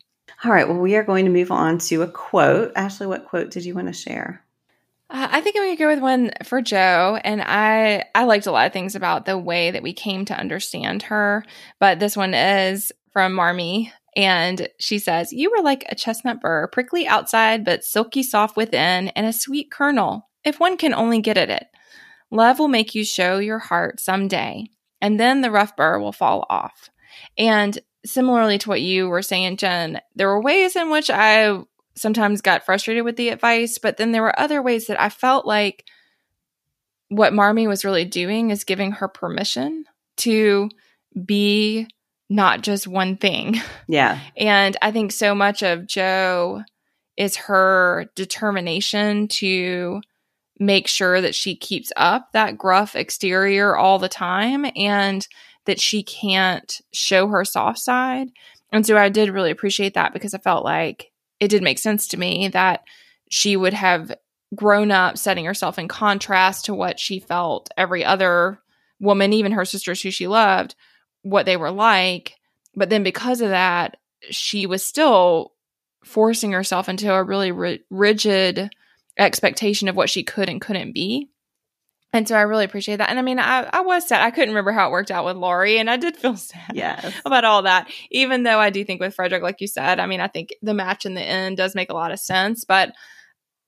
All 0.45 0.51
right, 0.51 0.67
well 0.67 0.79
we 0.79 0.95
are 0.95 1.03
going 1.03 1.25
to 1.25 1.31
move 1.31 1.51
on 1.51 1.77
to 1.79 2.01
a 2.01 2.07
quote. 2.07 2.73
Ashley, 2.75 3.07
what 3.07 3.25
quote 3.25 3.49
did 3.49 3.63
you 3.63 3.73
want 3.73 3.87
to 3.87 3.93
share? 3.93 4.43
Uh, 5.09 5.27
I 5.31 5.41
think 5.41 5.55
I'm 5.55 5.63
going 5.63 5.75
to 5.75 5.83
go 5.83 5.87
with 5.87 5.99
one 5.99 6.31
for 6.43 6.61
Jo, 6.61 7.17
and 7.23 7.41
I 7.41 8.05
I 8.13 8.25
liked 8.25 8.47
a 8.47 8.51
lot 8.51 8.65
of 8.65 8.73
things 8.73 8.95
about 8.95 9.25
the 9.25 9.37
way 9.37 9.71
that 9.71 9.83
we 9.83 9.93
came 9.93 10.25
to 10.25 10.37
understand 10.37 11.03
her. 11.03 11.45
But 11.79 11.99
this 11.99 12.17
one 12.17 12.33
is 12.33 12.91
from 13.11 13.33
Marmee, 13.33 13.91
and 14.17 14.67
she 14.79 14.99
says, 14.99 15.31
"You 15.31 15.51
were 15.51 15.63
like 15.63 15.85
a 15.87 15.95
chestnut 15.95 16.41
burr, 16.41 16.67
prickly 16.67 17.07
outside 17.07 17.63
but 17.63 17.85
silky 17.85 18.23
soft 18.23 18.57
within, 18.57 19.09
and 19.09 19.25
a 19.25 19.33
sweet 19.33 19.71
kernel. 19.71 20.29
If 20.43 20.59
one 20.59 20.75
can 20.75 20.93
only 20.93 21.21
get 21.21 21.37
at 21.37 21.49
it, 21.49 21.67
love 22.31 22.59
will 22.59 22.67
make 22.67 22.95
you 22.95 23.05
show 23.05 23.37
your 23.37 23.59
heart 23.59 24.01
some 24.01 24.27
day, 24.27 24.67
and 24.99 25.17
then 25.19 25.39
the 25.39 25.51
rough 25.51 25.75
burr 25.77 25.99
will 25.99 26.11
fall 26.11 26.45
off." 26.49 26.89
And 27.37 27.79
similarly 28.05 28.57
to 28.59 28.69
what 28.69 28.81
you 28.81 29.07
were 29.07 29.21
saying, 29.21 29.57
Jen, 29.57 29.99
there 30.15 30.27
were 30.27 30.41
ways 30.41 30.75
in 30.75 30.89
which 30.89 31.09
I 31.09 31.59
sometimes 31.95 32.41
got 32.41 32.65
frustrated 32.65 33.03
with 33.05 33.17
the 33.17 33.29
advice, 33.29 33.77
but 33.77 33.97
then 33.97 34.11
there 34.11 34.21
were 34.21 34.37
other 34.39 34.61
ways 34.61 34.87
that 34.87 34.99
I 34.99 35.09
felt 35.09 35.45
like 35.45 35.85
what 37.09 37.33
Marmee 37.33 37.67
was 37.67 37.85
really 37.85 38.05
doing 38.05 38.49
is 38.49 38.63
giving 38.63 38.93
her 38.93 39.07
permission 39.07 39.85
to 40.17 40.69
be 41.25 41.87
not 42.29 42.61
just 42.61 42.87
one 42.87 43.17
thing. 43.17 43.61
Yeah. 43.87 44.19
And 44.37 44.77
I 44.81 44.91
think 44.91 45.11
so 45.11 45.35
much 45.35 45.61
of 45.61 45.85
Jo 45.85 46.63
is 47.17 47.35
her 47.35 48.05
determination 48.15 49.27
to 49.27 50.01
make 50.59 50.87
sure 50.87 51.19
that 51.19 51.35
she 51.35 51.55
keeps 51.55 51.91
up 51.95 52.31
that 52.31 52.57
gruff 52.57 52.95
exterior 52.95 53.75
all 53.75 53.99
the 53.99 54.09
time 54.09 54.65
and 54.75 55.27
that 55.65 55.79
she 55.79 56.03
can't 56.03 56.81
show 56.91 57.27
her 57.27 57.45
soft 57.45 57.79
side. 57.79 58.29
And 58.71 58.85
so 58.85 58.97
I 58.97 59.09
did 59.09 59.29
really 59.29 59.51
appreciate 59.51 59.93
that 59.93 60.13
because 60.13 60.33
I 60.33 60.39
felt 60.39 60.65
like 60.65 61.11
it 61.39 61.49
did 61.49 61.63
make 61.63 61.79
sense 61.79 62.07
to 62.09 62.17
me 62.17 62.47
that 62.49 62.83
she 63.29 63.55
would 63.55 63.73
have 63.73 64.15
grown 64.55 64.91
up 64.91 65.17
setting 65.17 65.45
herself 65.45 65.79
in 65.79 65.87
contrast 65.87 66.65
to 66.65 66.73
what 66.73 66.99
she 66.99 67.19
felt 67.19 67.69
every 67.77 68.03
other 68.05 68.59
woman, 68.99 69.33
even 69.33 69.51
her 69.51 69.65
sisters 69.65 70.01
who 70.01 70.11
she 70.11 70.27
loved, 70.27 70.75
what 71.21 71.45
they 71.45 71.57
were 71.57 71.71
like. 71.71 72.35
But 72.75 72.89
then 72.89 73.03
because 73.03 73.41
of 73.41 73.49
that, 73.49 73.97
she 74.29 74.65
was 74.65 74.85
still 74.85 75.53
forcing 76.03 76.51
herself 76.51 76.89
into 76.89 77.11
a 77.11 77.23
really 77.23 77.51
ri- 77.51 77.83
rigid 77.89 78.69
expectation 79.17 79.87
of 79.87 79.95
what 79.95 80.09
she 80.09 80.23
could 80.23 80.49
and 80.49 80.61
couldn't 80.61 80.93
be. 80.93 81.29
And 82.13 82.27
so 82.27 82.35
I 82.35 82.41
really 82.41 82.63
appreciate 82.63 82.97
that. 82.97 83.09
And 83.09 83.17
I 83.17 83.23
mean, 83.23 83.39
I, 83.39 83.67
I 83.73 83.81
was 83.81 84.07
sad. 84.07 84.21
I 84.21 84.29
couldn't 84.29 84.51
remember 84.51 84.71
how 84.71 84.87
it 84.87 84.91
worked 84.91 85.09
out 85.09 85.25
with 85.25 85.35
Laurie, 85.35 85.79
and 85.79 85.89
I 85.89 85.97
did 85.97 86.15
feel 86.15 86.37
sad 86.37 86.71
yes. 86.73 87.13
about 87.25 87.43
all 87.43 87.63
that. 87.63 87.89
Even 88.11 88.43
though 88.43 88.59
I 88.59 88.69
do 88.69 88.85
think 88.85 89.01
with 89.01 89.15
Frederick, 89.15 89.41
like 89.41 89.59
you 89.59 89.67
said, 89.67 89.99
I 89.99 90.05
mean, 90.05 90.21
I 90.21 90.27
think 90.27 90.53
the 90.61 90.75
match 90.75 91.05
in 91.05 91.15
the 91.15 91.21
end 91.21 91.57
does 91.57 91.73
make 91.73 91.89
a 91.89 91.95
lot 91.95 92.11
of 92.11 92.19
sense. 92.19 92.65
But 92.65 92.93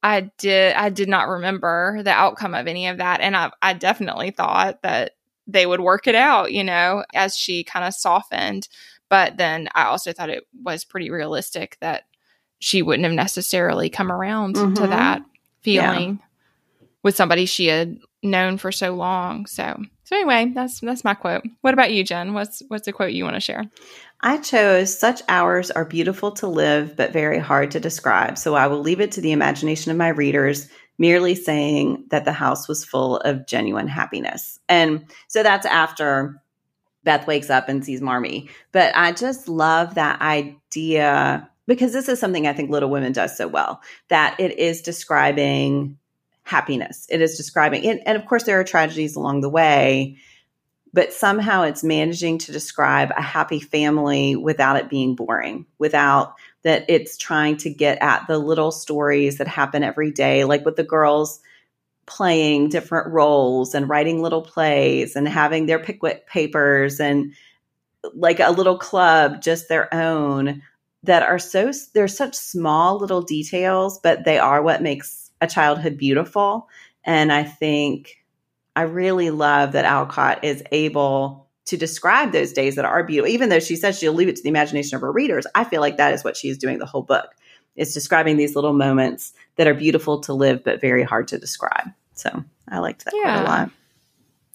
I 0.05 0.29
did 0.37 0.75
I 0.75 0.89
did 0.89 1.09
not 1.09 1.27
remember 1.27 2.03
the 2.03 2.11
outcome 2.11 2.53
of 2.53 2.67
any 2.67 2.87
of 2.87 2.99
that 2.99 3.21
and 3.21 3.35
I 3.35 3.49
I 3.59 3.73
definitely 3.73 4.29
thought 4.29 4.83
that 4.83 5.13
they 5.47 5.65
would 5.65 5.79
work 5.79 6.05
it 6.05 6.13
out, 6.13 6.53
you 6.53 6.63
know, 6.63 7.03
as 7.15 7.35
she 7.35 7.63
kind 7.63 7.83
of 7.83 7.93
softened. 7.95 8.67
But 9.09 9.37
then 9.37 9.67
I 9.73 9.85
also 9.85 10.13
thought 10.13 10.29
it 10.29 10.43
was 10.63 10.85
pretty 10.85 11.09
realistic 11.09 11.77
that 11.81 12.03
she 12.59 12.83
wouldn't 12.83 13.05
have 13.05 13.13
necessarily 13.13 13.89
come 13.89 14.11
around 14.11 14.55
mm-hmm. 14.55 14.75
to 14.75 14.87
that 14.87 15.23
feeling 15.61 16.19
yeah. 16.19 16.85
with 17.01 17.15
somebody 17.15 17.47
she 17.47 17.65
had 17.67 17.97
known 18.25 18.57
for 18.57 18.71
so 18.71 18.93
long. 18.93 19.45
So 19.45 19.81
so 20.05 20.15
anyway, 20.15 20.51
that's 20.53 20.79
that's 20.81 21.03
my 21.03 21.15
quote. 21.15 21.43
What 21.61 21.73
about 21.73 21.91
you, 21.91 22.03
Jen? 22.03 22.33
What's 22.33 22.61
what's 22.67 22.87
a 22.87 22.91
quote 22.91 23.13
you 23.13 23.23
want 23.23 23.35
to 23.35 23.39
share? 23.39 23.63
I 24.21 24.37
chose 24.37 24.97
such 24.97 25.21
hours 25.27 25.71
are 25.71 25.83
beautiful 25.83 26.31
to 26.33 26.47
live 26.47 26.95
but 26.95 27.11
very 27.11 27.39
hard 27.39 27.71
to 27.71 27.79
describe. 27.79 28.37
So 28.37 28.53
I 28.53 28.67
will 28.67 28.81
leave 28.81 29.01
it 29.01 29.11
to 29.13 29.21
the 29.21 29.31
imagination 29.31 29.91
of 29.91 29.97
my 29.97 30.09
readers, 30.09 30.69
merely 30.99 31.33
saying 31.33 32.05
that 32.11 32.23
the 32.23 32.33
house 32.33 32.67
was 32.67 32.85
full 32.85 33.17
of 33.17 33.47
genuine 33.47 33.87
happiness. 33.87 34.59
And 34.69 35.05
so 35.27 35.41
that's 35.41 35.65
after 35.65 36.41
Beth 37.03 37.25
wakes 37.25 37.49
up 37.49 37.67
and 37.67 37.83
sees 37.83 38.01
Marmee. 38.01 38.49
But 38.71 38.95
I 38.95 39.11
just 39.11 39.47
love 39.47 39.95
that 39.95 40.21
idea 40.21 41.49
because 41.67 41.93
this 41.93 42.09
is 42.09 42.19
something 42.19 42.45
I 42.45 42.53
think 42.53 42.69
Little 42.69 42.89
Women 42.89 43.11
does 43.11 43.35
so 43.35 43.47
well 43.47 43.81
that 44.09 44.39
it 44.39 44.59
is 44.59 44.81
describing 44.81 45.97
happiness. 46.45 47.05
It 47.09 47.21
is 47.21 47.35
describing, 47.35 47.85
and, 47.85 48.01
and 48.07 48.17
of 48.17 48.25
course, 48.25 48.43
there 48.43 48.59
are 48.59 48.63
tragedies 48.63 49.15
along 49.15 49.41
the 49.41 49.49
way, 49.49 50.17
but 50.93 51.11
somehow 51.11 51.63
it's 51.63 51.83
managing 51.83 52.37
to 52.37 52.53
describe 52.53 53.11
a 53.17 53.21
happy 53.21 53.59
family 53.59 54.37
without 54.37 54.77
it 54.77 54.89
being 54.89 55.15
boring, 55.15 55.65
without 55.77 56.35
that 56.63 56.85
it's 56.87 57.17
trying 57.17 57.57
to 57.57 57.69
get 57.69 58.01
at 58.01 58.25
the 58.27 58.37
little 58.37 58.71
stories 58.71 59.39
that 59.39 59.47
happen 59.47 59.83
every 59.83 60.11
day, 60.11 60.45
like 60.45 60.63
with 60.63 60.77
the 60.77 60.83
girls 60.83 61.41
playing 62.05 62.69
different 62.69 63.11
roles 63.11 63.73
and 63.73 63.89
writing 63.89 64.21
little 64.21 64.41
plays 64.41 65.15
and 65.15 65.27
having 65.27 65.65
their 65.65 65.79
Pickwick 65.79 66.27
papers 66.27 66.99
and 66.99 67.33
like 68.13 68.39
a 68.39 68.51
little 68.51 68.77
club 68.77 69.41
just 69.41 69.67
their 69.67 69.91
own 69.93 70.61
that 71.03 71.23
are 71.23 71.39
so 71.39 71.71
they're 71.93 72.07
such 72.07 72.35
small 72.35 72.99
little 72.99 73.21
details 73.21 73.99
but 73.99 74.23
they 74.25 74.37
are 74.37 74.61
what 74.61 74.83
makes 74.83 75.24
a 75.41 75.47
childhood 75.47 75.97
beautiful. 75.97 76.67
And 77.03 77.31
I 77.31 77.43
think 77.43 78.23
I 78.75 78.83
really 78.83 79.29
love 79.29 79.73
that 79.73 79.85
Alcott 79.85 80.43
is 80.43 80.63
able 80.71 81.47
to 81.65 81.77
describe 81.77 82.31
those 82.31 82.53
days 82.53 82.75
that 82.75 82.85
are 82.85 83.03
beautiful. 83.03 83.31
Even 83.31 83.49
though 83.49 83.59
she 83.59 83.75
says 83.75 83.97
she'll 83.97 84.13
leave 84.13 84.27
it 84.27 84.35
to 84.35 84.43
the 84.43 84.49
imagination 84.49 84.95
of 84.95 85.01
her 85.01 85.11
readers, 85.11 85.47
I 85.55 85.63
feel 85.63 85.81
like 85.81 85.97
that 85.97 86.13
is 86.13 86.23
what 86.23 86.37
she's 86.37 86.57
doing 86.57 86.77
the 86.77 86.85
whole 86.85 87.01
book. 87.01 87.29
Is 87.75 87.93
describing 87.93 88.37
these 88.37 88.55
little 88.55 88.71
moments 88.71 89.33
that 89.57 89.67
are 89.67 89.73
beautiful 89.73 90.21
to 90.21 90.33
live 90.33 90.63
but 90.63 90.79
very 90.79 91.03
hard 91.03 91.27
to 91.29 91.37
describe. 91.37 91.89
So 92.13 92.45
I 92.69 92.79
liked 92.79 93.03
that 93.03 93.13
yeah. 93.13 93.33
quite 93.33 93.41
a 93.41 93.43
lot. 93.43 93.71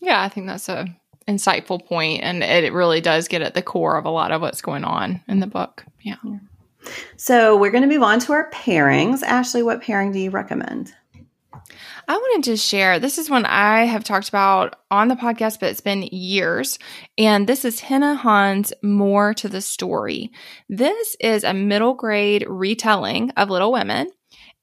Yeah, 0.01 0.23
I 0.23 0.31
think 0.31 0.47
that's 0.47 0.71
a 0.71 0.87
insightful 1.29 1.85
point 1.85 2.23
and 2.23 2.43
it 2.43 2.73
really 2.73 3.01
does 3.01 3.29
get 3.29 3.43
at 3.43 3.55
the 3.55 3.63
core 3.63 3.97
of 3.97 4.05
a 4.05 4.11
lot 4.11 4.33
of 4.33 4.41
what's 4.41 4.63
going 4.63 4.85
on 4.85 5.21
in 5.29 5.41
the 5.41 5.47
book. 5.47 5.85
Yeah. 6.01 6.17
yeah. 6.25 6.39
So 7.17 7.57
we're 7.57 7.71
going 7.71 7.89
to 7.89 7.95
move 7.95 8.03
on 8.03 8.21
to 8.21 8.33
our 8.33 8.51
pairings. 8.51 9.23
Ashley, 9.23 9.63
what 9.63 9.83
pairing 9.83 10.13
do 10.13 10.19
you 10.19 10.31
recommend? 10.31 10.93
I 12.09 12.17
wanted 12.17 12.51
to 12.51 12.57
share 12.57 12.99
this 12.99 13.19
is 13.19 13.31
one 13.31 13.47
I 13.47 13.85
have 13.85 14.03
talked 14.03 14.29
about 14.29 14.77
on 14.91 15.09
the 15.09 15.15
podcast, 15.15 15.61
but 15.61 15.71
it's 15.71 15.81
been 15.81 16.03
years. 16.03 16.79
And 17.17 17.47
this 17.47 17.65
is 17.65 17.81
Hena 17.81 18.19
Khan's 18.21 18.73
More 18.83 19.33
to 19.35 19.49
the 19.49 19.61
Story. 19.61 20.33
This 20.69 21.17
is 21.21 21.45
a 21.45 21.55
middle 21.55 21.95
grade 21.95 22.45
retelling 22.49 23.31
of 23.37 23.51
Little 23.51 23.71
Women. 23.71 24.11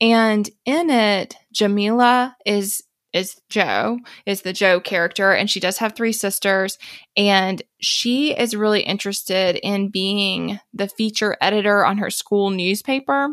And 0.01 0.49
in 0.65 0.89
it, 0.89 1.35
Jamila 1.53 2.35
is 2.45 2.83
is 3.17 3.41
Jo, 3.49 3.99
is 4.25 4.41
the 4.41 4.53
Jo 4.53 4.79
character, 4.79 5.33
and 5.33 5.49
she 5.49 5.59
does 5.59 5.77
have 5.79 5.93
three 5.93 6.13
sisters. 6.13 6.77
And 7.15 7.61
she 7.79 8.37
is 8.37 8.55
really 8.55 8.81
interested 8.81 9.55
in 9.57 9.89
being 9.89 10.59
the 10.73 10.87
feature 10.87 11.35
editor 11.41 11.85
on 11.85 11.97
her 11.97 12.09
school 12.09 12.49
newspaper. 12.49 13.29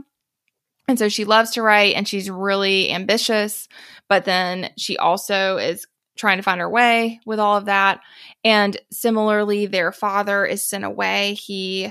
And 0.88 0.99
so 0.99 1.09
she 1.09 1.25
loves 1.25 1.53
to 1.53 1.62
write 1.62 1.94
and 1.94 2.07
she's 2.07 2.31
really 2.31 2.90
ambitious, 2.90 3.68
but 4.09 4.25
then 4.25 4.70
she 4.77 4.99
also 4.99 5.57
is 5.57 5.87
trying 6.16 6.37
to 6.37 6.42
find 6.42 6.61
her 6.61 6.68
way 6.68 7.20
with 7.27 7.40
all 7.40 7.57
of 7.57 7.64
that. 7.64 8.01
And 8.44 8.77
similarly, 8.90 9.66
their 9.66 9.92
father 9.92 10.44
is 10.44 10.62
sent 10.62 10.85
away. 10.85 11.35
He, 11.35 11.90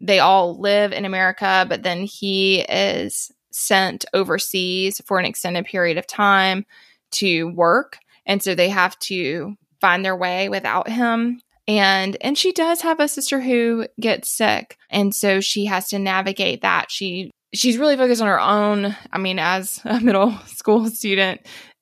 they 0.00 0.18
all 0.18 0.58
live 0.58 0.92
in 0.92 1.04
America, 1.04 1.66
but 1.68 1.82
then 1.82 2.02
he 2.02 2.60
is 2.62 3.30
sent 3.52 4.04
overseas 4.12 5.00
for 5.06 5.18
an 5.18 5.24
extended 5.24 5.64
period 5.64 5.98
of 5.98 6.06
time 6.06 6.66
to 7.12 7.44
work. 7.44 7.98
And 8.26 8.42
so 8.42 8.54
they 8.54 8.68
have 8.68 8.98
to 9.00 9.54
find 9.80 10.04
their 10.04 10.16
way 10.16 10.48
without 10.48 10.88
him. 10.88 11.40
And 11.68 12.16
and 12.20 12.36
she 12.36 12.52
does 12.52 12.80
have 12.80 13.00
a 13.00 13.08
sister 13.08 13.40
who 13.40 13.86
gets 14.00 14.30
sick. 14.30 14.76
And 14.90 15.14
so 15.14 15.40
she 15.40 15.66
has 15.66 15.88
to 15.88 15.98
navigate 15.98 16.62
that. 16.62 16.90
She 16.90 17.30
she's 17.54 17.78
really 17.78 17.96
focused 17.96 18.22
on 18.22 18.28
her 18.28 18.40
own 18.40 18.96
i 19.12 19.18
mean 19.18 19.38
as 19.38 19.78
a 19.84 20.00
middle 20.00 20.32
school 20.46 20.88
student 20.88 21.38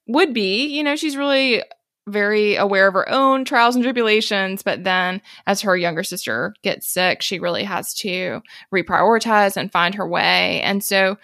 would 0.09 0.35
be 0.35 0.67
you 0.67 0.83
know 0.83 0.97
she's 0.97 1.17
really 1.17 1.63
very 2.09 2.57
aware 2.57 2.89
of 2.89 2.95
her 2.95 3.09
own 3.09 3.45
trials 3.45 3.75
and 3.75 3.85
tribulations. 3.85 4.63
But 4.63 4.85
then 4.85 5.23
as 5.47 5.61
her 5.63 5.77
younger 5.77 6.03
sister 6.03 6.55
gets 6.63 6.93
sick 6.93 7.23
she 7.23 7.39
really 7.39 7.65
has 7.65 7.95
to 7.95 8.41
reprioritize 8.75 9.57
and 9.57 9.73
find 9.73 9.95
her 9.95 10.09
way. 10.09 10.61
And 10.63 10.83
so 10.83 11.19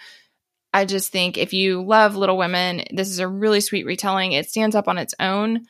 I 0.73 0.85
just 0.85 1.11
think 1.11 1.37
if 1.37 1.53
you 1.53 1.81
love 1.83 2.15
Little 2.15 2.37
Women, 2.37 2.83
this 2.91 3.09
is 3.09 3.19
a 3.19 3.27
really 3.27 3.61
sweet 3.61 3.85
retelling. 3.85 4.33
It 4.33 4.49
stands 4.49 4.75
up 4.75 4.87
on 4.87 4.97
its 4.97 5.15
own. 5.19 5.65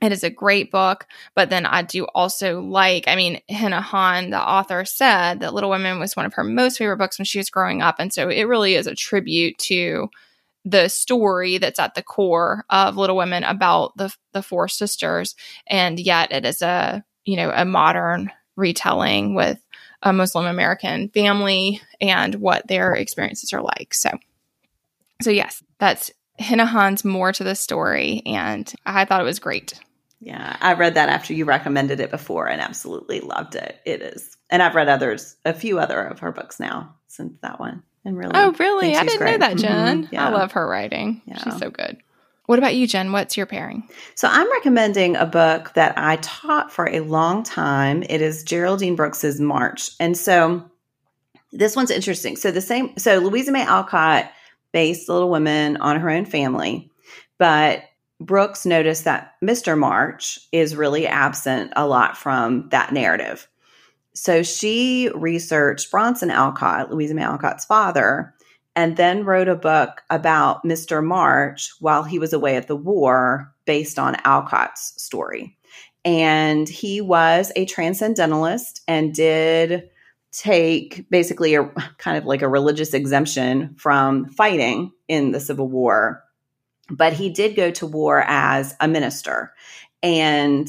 It 0.00 0.10
is 0.10 0.24
a 0.24 0.30
great 0.30 0.72
book, 0.72 1.06
but 1.36 1.48
then 1.48 1.64
I 1.64 1.82
do 1.82 2.06
also 2.06 2.60
like, 2.60 3.06
I 3.06 3.14
mean, 3.14 3.40
Hena 3.48 3.84
Khan, 3.88 4.30
the 4.30 4.40
author, 4.40 4.84
said 4.84 5.40
that 5.40 5.54
Little 5.54 5.70
Women 5.70 6.00
was 6.00 6.16
one 6.16 6.26
of 6.26 6.34
her 6.34 6.42
most 6.42 6.78
favorite 6.78 6.96
books 6.96 7.18
when 7.18 7.24
she 7.24 7.38
was 7.38 7.50
growing 7.50 7.82
up. 7.82 7.96
And 8.00 8.12
so 8.12 8.28
it 8.28 8.42
really 8.44 8.74
is 8.74 8.88
a 8.88 8.96
tribute 8.96 9.58
to 9.58 10.08
the 10.64 10.88
story 10.88 11.58
that's 11.58 11.78
at 11.78 11.94
the 11.94 12.02
core 12.02 12.64
of 12.68 12.96
Little 12.96 13.16
Women 13.16 13.44
about 13.44 13.96
the 13.96 14.12
the 14.32 14.42
four 14.42 14.66
sisters. 14.66 15.36
And 15.68 16.00
yet 16.00 16.32
it 16.32 16.44
is 16.44 16.62
a, 16.62 17.04
you 17.24 17.36
know, 17.36 17.52
a 17.54 17.64
modern 17.64 18.30
retelling 18.56 19.34
with 19.34 19.58
a 20.02 20.12
Muslim 20.12 20.46
American 20.46 21.08
family 21.10 21.80
and 22.00 22.34
what 22.36 22.66
their 22.66 22.94
experiences 22.94 23.52
are 23.52 23.62
like. 23.62 23.94
So, 23.94 24.10
so 25.20 25.30
yes, 25.30 25.62
that's 25.78 26.10
Hena 26.38 26.66
Khan's 26.66 27.04
more 27.04 27.32
to 27.32 27.44
the 27.44 27.54
story, 27.54 28.22
and 28.26 28.72
I 28.84 29.04
thought 29.04 29.20
it 29.20 29.24
was 29.24 29.38
great. 29.38 29.78
Yeah, 30.20 30.56
I 30.60 30.74
read 30.74 30.94
that 30.94 31.08
after 31.08 31.34
you 31.34 31.44
recommended 31.44 32.00
it 32.00 32.10
before 32.10 32.48
and 32.48 32.60
absolutely 32.60 33.20
loved 33.20 33.54
it. 33.54 33.80
It 33.84 34.02
is, 34.02 34.36
and 34.50 34.62
I've 34.62 34.74
read 34.74 34.88
others, 34.88 35.36
a 35.44 35.52
few 35.52 35.78
other 35.78 36.00
of 36.00 36.20
her 36.20 36.32
books 36.32 36.58
now 36.60 36.94
since 37.08 37.38
that 37.42 37.60
one, 37.60 37.82
and 38.04 38.16
really, 38.16 38.32
oh 38.34 38.52
really? 38.58 38.96
I 38.96 39.04
didn't 39.04 39.18
great. 39.18 39.32
know 39.32 39.46
that, 39.46 39.56
Jen. 39.58 40.04
Mm-hmm. 40.04 40.14
Yeah. 40.14 40.28
I 40.28 40.30
love 40.30 40.52
her 40.52 40.66
writing. 40.66 41.22
Yeah. 41.26 41.38
She's 41.42 41.58
so 41.58 41.70
good. 41.70 41.98
What 42.52 42.58
about 42.58 42.74
you, 42.74 42.86
Jen? 42.86 43.12
What's 43.12 43.34
your 43.34 43.46
pairing? 43.46 43.88
So 44.14 44.28
I'm 44.30 44.52
recommending 44.52 45.16
a 45.16 45.24
book 45.24 45.72
that 45.72 45.94
I 45.96 46.16
taught 46.16 46.70
for 46.70 46.86
a 46.86 47.00
long 47.00 47.42
time. 47.42 48.02
It 48.10 48.20
is 48.20 48.44
Geraldine 48.44 48.94
Brooks's 48.94 49.40
March. 49.40 49.92
And 49.98 50.18
so 50.18 50.62
this 51.52 51.74
one's 51.74 51.90
interesting. 51.90 52.36
So 52.36 52.50
the 52.50 52.60
same 52.60 52.92
so 52.98 53.20
Louisa 53.20 53.52
May 53.52 53.64
Alcott 53.64 54.30
based 54.70 55.08
Little 55.08 55.30
Women 55.30 55.78
on 55.78 55.98
her 55.98 56.10
own 56.10 56.26
family, 56.26 56.90
but 57.38 57.84
Brooks 58.20 58.66
noticed 58.66 59.04
that 59.04 59.32
Mr. 59.42 59.78
March 59.78 60.38
is 60.52 60.76
really 60.76 61.06
absent 61.06 61.72
a 61.74 61.86
lot 61.86 62.18
from 62.18 62.68
that 62.68 62.92
narrative. 62.92 63.48
So 64.12 64.42
she 64.42 65.10
researched 65.14 65.90
Bronson 65.90 66.30
Alcott, 66.30 66.90
Louisa 66.90 67.14
May 67.14 67.22
Alcott's 67.22 67.64
father, 67.64 68.34
and 68.74 68.96
then 68.96 69.24
wrote 69.24 69.48
a 69.48 69.56
book 69.56 70.02
about 70.10 70.64
Mr. 70.64 71.04
March 71.04 71.70
while 71.80 72.02
he 72.02 72.18
was 72.18 72.32
away 72.32 72.56
at 72.56 72.68
the 72.68 72.76
war 72.76 73.52
based 73.64 73.98
on 73.98 74.16
Alcott's 74.24 74.94
story. 75.02 75.56
And 76.04 76.68
he 76.68 77.00
was 77.00 77.52
a 77.54 77.64
transcendentalist 77.64 78.82
and 78.88 79.14
did 79.14 79.88
take 80.32 81.08
basically 81.10 81.54
a 81.54 81.64
kind 81.98 82.16
of 82.16 82.24
like 82.24 82.42
a 82.42 82.48
religious 82.48 82.94
exemption 82.94 83.74
from 83.76 84.28
fighting 84.30 84.92
in 85.06 85.30
the 85.32 85.40
Civil 85.40 85.68
War. 85.68 86.24
But 86.90 87.12
he 87.12 87.30
did 87.30 87.54
go 87.54 87.70
to 87.72 87.86
war 87.86 88.24
as 88.26 88.74
a 88.80 88.88
minister. 88.88 89.52
And 90.02 90.68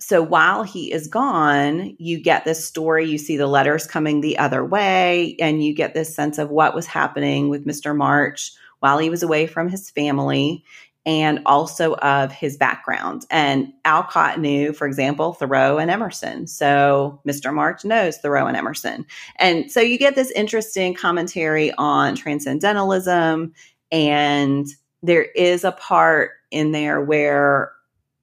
so 0.00 0.22
while 0.22 0.62
he 0.62 0.92
is 0.92 1.08
gone, 1.08 1.96
you 1.98 2.20
get 2.20 2.44
this 2.44 2.64
story. 2.64 3.06
You 3.08 3.18
see 3.18 3.36
the 3.36 3.46
letters 3.48 3.86
coming 3.86 4.20
the 4.20 4.38
other 4.38 4.64
way, 4.64 5.36
and 5.40 5.64
you 5.64 5.74
get 5.74 5.94
this 5.94 6.14
sense 6.14 6.38
of 6.38 6.50
what 6.50 6.74
was 6.74 6.86
happening 6.86 7.48
with 7.48 7.66
Mr. 7.66 7.96
March 7.96 8.52
while 8.80 8.98
he 8.98 9.10
was 9.10 9.22
away 9.24 9.46
from 9.46 9.68
his 9.68 9.90
family 9.90 10.64
and 11.04 11.40
also 11.46 11.94
of 11.96 12.30
his 12.30 12.56
background. 12.56 13.24
And 13.30 13.72
Alcott 13.84 14.38
knew, 14.38 14.72
for 14.72 14.86
example, 14.86 15.32
Thoreau 15.32 15.78
and 15.78 15.90
Emerson. 15.90 16.46
So 16.46 17.20
Mr. 17.26 17.52
March 17.52 17.84
knows 17.84 18.18
Thoreau 18.18 18.46
and 18.46 18.56
Emerson. 18.56 19.06
And 19.36 19.70
so 19.72 19.80
you 19.80 19.98
get 19.98 20.14
this 20.16 20.30
interesting 20.32 20.94
commentary 20.94 21.72
on 21.78 22.14
transcendentalism 22.14 23.54
And 23.90 24.66
there 25.02 25.24
is 25.24 25.64
a 25.64 25.72
part 25.72 26.32
in 26.50 26.72
there 26.72 27.00
where 27.00 27.72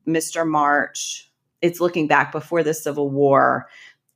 Mr. 0.07 0.47
March, 0.47 1.31
it's 1.61 1.79
looking 1.79 2.07
back 2.07 2.31
before 2.31 2.63
the 2.63 2.73
Civil 2.73 3.09
War, 3.09 3.67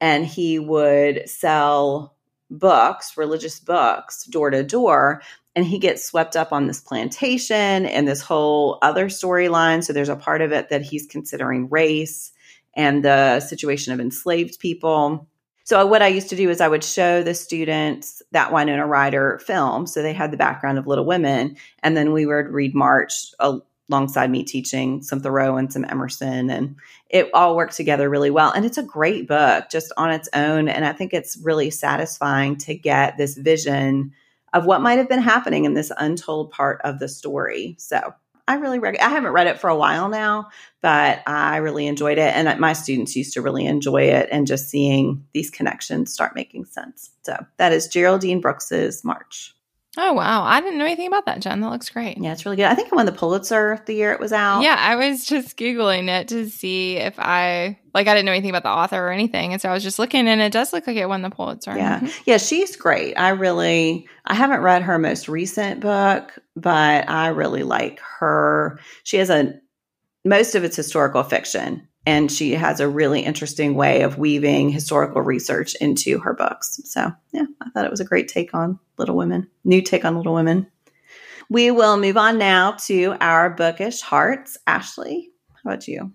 and 0.01 0.25
he 0.25 0.59
would 0.59 1.29
sell 1.29 2.15
books, 2.49 3.17
religious 3.17 3.59
books, 3.59 4.25
door 4.25 4.49
to 4.49 4.63
door. 4.63 5.21
And 5.55 5.65
he 5.65 5.79
gets 5.79 6.05
swept 6.05 6.35
up 6.35 6.53
on 6.53 6.67
this 6.67 6.79
plantation 6.79 7.85
and 7.85 8.07
this 8.07 8.21
whole 8.21 8.77
other 8.81 9.07
storyline. 9.07 9.83
So 9.83 9.91
there's 9.91 10.07
a 10.07 10.15
part 10.15 10.41
of 10.41 10.51
it 10.51 10.69
that 10.69 10.83
he's 10.83 11.05
considering 11.05 11.69
race 11.69 12.31
and 12.75 13.03
the 13.03 13.39
situation 13.39 13.91
of 13.91 13.99
enslaved 13.99 14.59
people. 14.59 15.27
So 15.65 15.85
what 15.85 16.01
I 16.01 16.07
used 16.07 16.29
to 16.29 16.35
do 16.35 16.49
is 16.49 16.61
I 16.61 16.67
would 16.67 16.83
show 16.83 17.21
the 17.21 17.33
students 17.33 18.21
that 18.31 18.53
Winona 18.53 18.87
Ryder 18.87 19.39
film. 19.39 19.85
So 19.85 20.01
they 20.01 20.13
had 20.13 20.31
the 20.31 20.37
background 20.37 20.77
of 20.77 20.87
Little 20.87 21.05
Women, 21.05 21.57
and 21.83 21.97
then 21.97 22.13
we 22.13 22.25
would 22.25 22.47
read 22.47 22.73
March 22.73 23.33
uh, 23.39 23.59
alongside 23.89 24.29
me 24.29 24.43
teaching 24.43 25.01
some 25.01 25.19
Thoreau 25.19 25.57
and 25.57 25.71
some 25.71 25.85
Emerson, 25.85 26.49
and 26.49 26.75
it 27.09 27.29
all 27.33 27.55
worked 27.55 27.75
together 27.75 28.09
really 28.09 28.29
well. 28.29 28.51
And 28.51 28.65
it's 28.65 28.77
a 28.77 28.83
great 28.83 29.27
book 29.27 29.65
just 29.69 29.91
on 29.97 30.11
its 30.11 30.29
own, 30.33 30.69
and 30.69 30.85
I 30.85 30.93
think 30.93 31.13
it's 31.13 31.37
really 31.37 31.71
satisfying 31.71 32.57
to 32.57 32.75
get 32.75 33.17
this 33.17 33.37
vision 33.37 34.13
of 34.53 34.65
what 34.65 34.81
might 34.81 34.97
have 34.97 35.09
been 35.09 35.21
happening 35.21 35.65
in 35.65 35.73
this 35.73 35.91
untold 35.97 36.51
part 36.51 36.81
of 36.83 36.99
the 36.99 37.07
story. 37.07 37.75
So 37.77 38.13
I 38.47 38.55
really 38.55 38.79
rec- 38.79 38.99
I 38.99 39.09
haven't 39.09 39.33
read 39.33 39.45
it 39.45 39.59
for 39.59 39.69
a 39.69 39.77
while 39.77 40.09
now, 40.09 40.49
but 40.81 41.21
I 41.27 41.57
really 41.57 41.85
enjoyed 41.85 42.17
it, 42.17 42.33
and 42.35 42.59
my 42.59 42.73
students 42.73 43.15
used 43.15 43.33
to 43.33 43.43
really 43.43 43.65
enjoy 43.65 44.03
it, 44.03 44.27
and 44.31 44.47
just 44.47 44.69
seeing 44.69 45.23
these 45.33 45.51
connections 45.51 46.11
start 46.11 46.33
making 46.33 46.65
sense. 46.65 47.11
So 47.21 47.45
that 47.57 47.73
is 47.73 47.87
Geraldine 47.87 48.41
Brooks's 48.41 49.03
March. 49.03 49.55
Oh 50.01 50.13
wow, 50.13 50.43
I 50.43 50.61
didn't 50.61 50.77
know 50.77 50.85
anything 50.85 51.07
about 51.07 51.25
that, 51.25 51.41
Jen. 51.41 51.59
That 51.59 51.71
looks 51.71 51.89
great. 51.89 52.17
Yeah, 52.17 52.31
it's 52.31 52.45
really 52.45 52.55
good. 52.55 52.67
I 52.67 52.73
think 52.73 52.87
it 52.87 52.95
won 52.95 53.05
the 53.05 53.11
Pulitzer 53.11 53.83
the 53.85 53.93
year 53.93 54.13
it 54.13 54.19
was 54.21 54.31
out. 54.31 54.61
Yeah, 54.61 54.77
I 54.79 54.95
was 54.95 55.25
just 55.25 55.57
googling 55.57 56.07
it 56.07 56.29
to 56.29 56.49
see 56.49 56.95
if 56.95 57.19
I 57.19 57.77
like 57.93 58.07
I 58.07 58.13
didn't 58.13 58.25
know 58.25 58.31
anything 58.31 58.49
about 58.49 58.63
the 58.63 58.69
author 58.69 58.95
or 58.95 59.11
anything, 59.11 59.51
and 59.51 59.61
so 59.61 59.67
I 59.67 59.73
was 59.73 59.83
just 59.83 59.99
looking, 59.99 60.25
and 60.29 60.39
it 60.39 60.53
does 60.53 60.71
look 60.71 60.87
like 60.87 60.95
it 60.95 61.09
won 61.09 61.21
the 61.21 61.29
Pulitzer. 61.29 61.75
Yeah, 61.75 61.99
mm-hmm. 61.99 62.21
yeah, 62.25 62.37
she's 62.37 62.77
great. 62.77 63.15
I 63.15 63.29
really, 63.29 64.07
I 64.25 64.35
haven't 64.35 64.61
read 64.61 64.83
her 64.83 64.97
most 64.97 65.27
recent 65.27 65.81
book, 65.81 66.39
but 66.55 67.09
I 67.09 67.27
really 67.27 67.63
like 67.63 67.99
her. 68.19 68.79
She 69.03 69.17
has 69.17 69.29
a 69.29 69.59
most 70.23 70.55
of 70.55 70.63
it's 70.63 70.77
historical 70.77 71.23
fiction, 71.23 71.88
and 72.05 72.31
she 72.31 72.53
has 72.53 72.79
a 72.79 72.87
really 72.87 73.21
interesting 73.21 73.75
way 73.75 74.01
of 74.01 74.17
weaving 74.17 74.69
historical 74.69 75.21
research 75.21 75.75
into 75.75 76.19
her 76.19 76.33
books. 76.33 76.79
So, 76.85 77.11
yeah, 77.31 77.45
I 77.61 77.69
thought 77.69 77.85
it 77.85 77.91
was 77.91 77.99
a 77.99 78.05
great 78.05 78.27
take 78.27 78.53
on 78.53 78.79
Little 78.97 79.15
Women, 79.15 79.47
new 79.63 79.81
take 79.81 80.05
on 80.05 80.17
Little 80.17 80.33
Women. 80.33 80.67
We 81.49 81.71
will 81.71 81.97
move 81.97 82.17
on 82.17 82.37
now 82.37 82.73
to 82.85 83.15
our 83.19 83.49
bookish 83.49 84.01
hearts. 84.01 84.57
Ashley, 84.67 85.29
how 85.51 85.71
about 85.71 85.87
you? 85.87 86.13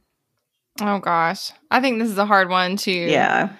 Oh 0.81 0.99
gosh, 0.99 1.53
I 1.71 1.81
think 1.81 1.99
this 1.99 2.11
is 2.11 2.19
a 2.19 2.27
hard 2.27 2.49
one 2.49 2.77
to 2.79 2.93
yeah 2.93 3.51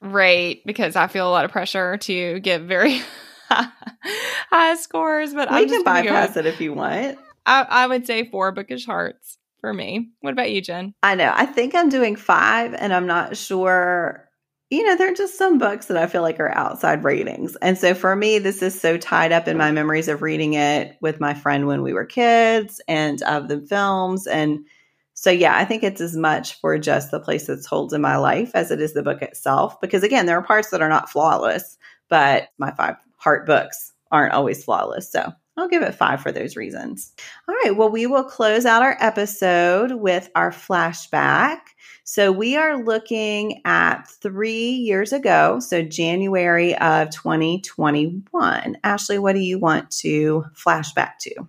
rate 0.00 0.62
because 0.64 0.96
I 0.96 1.06
feel 1.08 1.28
a 1.28 1.30
lot 1.30 1.44
of 1.44 1.50
pressure 1.50 1.96
to 1.96 2.40
give 2.40 2.62
very 2.62 3.00
high 3.50 4.76
scores. 4.76 5.34
But 5.34 5.50
we 5.50 5.56
I'm 5.56 5.68
can 5.68 5.84
bypass 5.84 6.36
it 6.36 6.46
if 6.46 6.60
you 6.60 6.72
want. 6.72 7.18
I, 7.46 7.66
I 7.68 7.86
would 7.86 8.06
say 8.06 8.28
four 8.28 8.52
bookish 8.52 8.86
hearts 8.86 9.37
for 9.60 9.72
me. 9.72 10.10
What 10.20 10.32
about 10.32 10.50
you, 10.50 10.60
Jen? 10.60 10.94
I 11.02 11.14
know. 11.14 11.32
I 11.34 11.46
think 11.46 11.74
I'm 11.74 11.88
doing 11.88 12.16
five, 12.16 12.74
and 12.74 12.92
I'm 12.92 13.06
not 13.06 13.36
sure. 13.36 14.28
You 14.70 14.84
know, 14.84 14.96
there 14.96 15.10
are 15.10 15.16
just 15.16 15.38
some 15.38 15.58
books 15.58 15.86
that 15.86 15.96
I 15.96 16.06
feel 16.06 16.20
like 16.20 16.38
are 16.40 16.54
outside 16.54 17.02
ratings. 17.02 17.56
And 17.62 17.78
so 17.78 17.94
for 17.94 18.14
me, 18.14 18.38
this 18.38 18.62
is 18.62 18.78
so 18.78 18.98
tied 18.98 19.32
up 19.32 19.48
in 19.48 19.56
my 19.56 19.70
memories 19.70 20.08
of 20.08 20.20
reading 20.20 20.54
it 20.54 20.98
with 21.00 21.20
my 21.20 21.32
friend 21.32 21.66
when 21.66 21.82
we 21.82 21.94
were 21.94 22.04
kids 22.04 22.78
and 22.86 23.22
of 23.22 23.48
the 23.48 23.62
films. 23.62 24.26
And 24.26 24.66
so, 25.14 25.30
yeah, 25.30 25.56
I 25.56 25.64
think 25.64 25.82
it's 25.82 26.02
as 26.02 26.14
much 26.14 26.60
for 26.60 26.78
just 26.78 27.10
the 27.10 27.18
place 27.18 27.48
it's 27.48 27.66
holds 27.66 27.94
in 27.94 28.02
my 28.02 28.18
life 28.18 28.50
as 28.54 28.70
it 28.70 28.78
is 28.80 28.92
the 28.92 29.02
book 29.02 29.22
itself. 29.22 29.80
Because 29.80 30.02
again, 30.02 30.26
there 30.26 30.36
are 30.36 30.44
parts 30.44 30.68
that 30.68 30.82
are 30.82 30.88
not 30.90 31.08
flawless, 31.08 31.78
but 32.10 32.48
my 32.58 32.70
five 32.72 32.96
heart 33.16 33.46
books 33.46 33.94
aren't 34.12 34.34
always 34.34 34.62
flawless. 34.62 35.10
So 35.10 35.32
I'll 35.58 35.68
give 35.68 35.82
it 35.82 35.94
five 35.94 36.22
for 36.22 36.30
those 36.30 36.56
reasons. 36.56 37.12
All 37.48 37.54
right. 37.64 37.76
Well, 37.76 37.90
we 37.90 38.06
will 38.06 38.24
close 38.24 38.64
out 38.64 38.82
our 38.82 38.96
episode 39.00 39.92
with 39.92 40.30
our 40.36 40.52
flashback. 40.52 41.58
So 42.04 42.30
we 42.30 42.56
are 42.56 42.82
looking 42.82 43.60
at 43.64 44.08
three 44.08 44.70
years 44.70 45.12
ago, 45.12 45.58
so 45.60 45.82
January 45.82 46.76
of 46.78 47.10
2021. 47.10 48.78
Ashley, 48.84 49.18
what 49.18 49.34
do 49.34 49.40
you 49.40 49.58
want 49.58 49.90
to 49.90 50.44
flashback 50.54 51.18
to? 51.22 51.48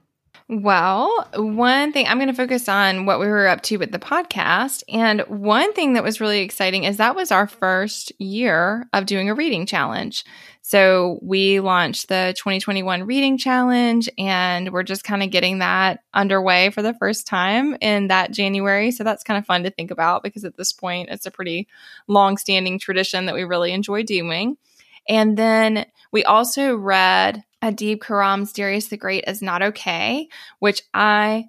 Well, 0.52 1.28
one 1.36 1.92
thing 1.94 2.08
I'm 2.08 2.18
going 2.18 2.28
to 2.28 2.34
focus 2.34 2.68
on 2.68 3.06
what 3.06 3.20
we 3.20 3.28
were 3.28 3.48
up 3.48 3.62
to 3.64 3.78
with 3.78 3.92
the 3.92 4.00
podcast. 4.00 4.82
And 4.90 5.22
one 5.28 5.74
thing 5.74 5.94
that 5.94 6.04
was 6.04 6.20
really 6.20 6.40
exciting 6.40 6.86
is 6.86 6.98
that 6.98 7.16
was 7.16 7.32
our 7.32 7.46
first 7.46 8.12
year 8.18 8.88
of 8.92 9.06
doing 9.06 9.30
a 9.30 9.36
reading 9.36 9.68
challenge. 9.68 10.26
So 10.64 11.20
we 11.22 11.60
launched 11.60 12.08
the 12.08 12.34
2021 12.36 13.04
reading 13.04 13.38
challenge 13.38 14.10
and 14.18 14.74
we're 14.74 14.82
just 14.82 15.04
kind 15.04 15.22
of 15.22 15.30
getting 15.30 15.60
that 15.60 16.00
underway 16.16 16.72
for 16.72 16.82
the 16.82 16.96
first 16.96 17.28
time 17.28 17.78
in 17.80 18.08
that 18.08 18.32
January. 18.32 18.90
So 18.90 19.04
that's 19.04 19.24
kind 19.24 19.38
of 19.38 19.46
fun 19.46 19.62
to 19.66 19.70
think 19.70 19.92
about 19.92 20.24
because 20.24 20.46
at 20.46 20.58
this 20.58 20.74
point 20.74 21.10
it's 21.12 21.28
a 21.28 21.32
pretty 21.32 21.68
long 22.08 22.38
standing 22.38 22.80
tradition 22.80 23.28
that 23.28 23.36
we 23.36 23.44
really 23.44 23.72
enjoy 23.72 24.02
doing. 24.02 24.58
And 25.08 25.38
then 25.38 25.86
we 26.12 26.24
also 26.24 26.76
read 26.76 27.44
Adib 27.62 28.00
Khorram's 28.00 28.54
Darius 28.54 28.88
the 28.88 28.98
Great 28.98 29.26
is 29.28 29.42
Not 29.42 29.62
Okay, 29.62 30.28
which 30.60 30.82
I 30.94 31.46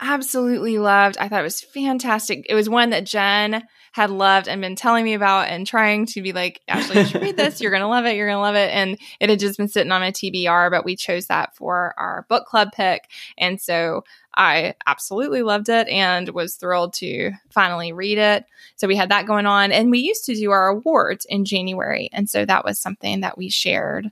absolutely 0.00 0.78
loved. 0.78 1.16
I 1.18 1.28
thought 1.28 1.40
it 1.40 1.44
was 1.44 1.62
fantastic. 1.62 2.46
It 2.48 2.54
was 2.54 2.68
one 2.68 2.90
that 2.90 3.06
Jen 3.06 3.62
had 3.92 4.10
loved 4.10 4.46
and 4.46 4.60
been 4.60 4.76
telling 4.76 5.06
me 5.06 5.14
about 5.14 5.48
and 5.48 5.66
trying 5.66 6.04
to 6.04 6.20
be 6.20 6.34
like, 6.34 6.60
Ashley, 6.68 6.98
you 6.98 7.06
should 7.06 7.22
read 7.22 7.38
this. 7.38 7.62
You're 7.62 7.70
going 7.70 7.80
to 7.80 7.88
love 7.88 8.04
it. 8.04 8.14
You're 8.14 8.26
going 8.26 8.36
to 8.36 8.42
love 8.42 8.56
it. 8.56 8.70
And 8.70 8.98
it 9.20 9.30
had 9.30 9.38
just 9.38 9.56
been 9.56 9.68
sitting 9.68 9.92
on 9.92 10.02
a 10.02 10.12
TBR, 10.12 10.70
but 10.70 10.84
we 10.84 10.96
chose 10.96 11.28
that 11.28 11.56
for 11.56 11.94
our 11.96 12.26
book 12.28 12.44
club 12.44 12.72
pick. 12.72 13.08
And 13.38 13.58
so 13.58 14.04
I 14.36 14.74
absolutely 14.86 15.42
loved 15.42 15.70
it 15.70 15.88
and 15.88 16.28
was 16.28 16.56
thrilled 16.56 16.92
to 16.94 17.32
finally 17.48 17.94
read 17.94 18.18
it. 18.18 18.44
So 18.76 18.86
we 18.86 18.96
had 18.96 19.08
that 19.08 19.24
going 19.24 19.46
on. 19.46 19.72
And 19.72 19.90
we 19.90 20.00
used 20.00 20.26
to 20.26 20.34
do 20.34 20.50
our 20.50 20.68
awards 20.68 21.24
in 21.24 21.46
January. 21.46 22.10
And 22.12 22.28
so 22.28 22.44
that 22.44 22.66
was 22.66 22.78
something 22.78 23.20
that 23.20 23.38
we 23.38 23.48
shared 23.48 24.10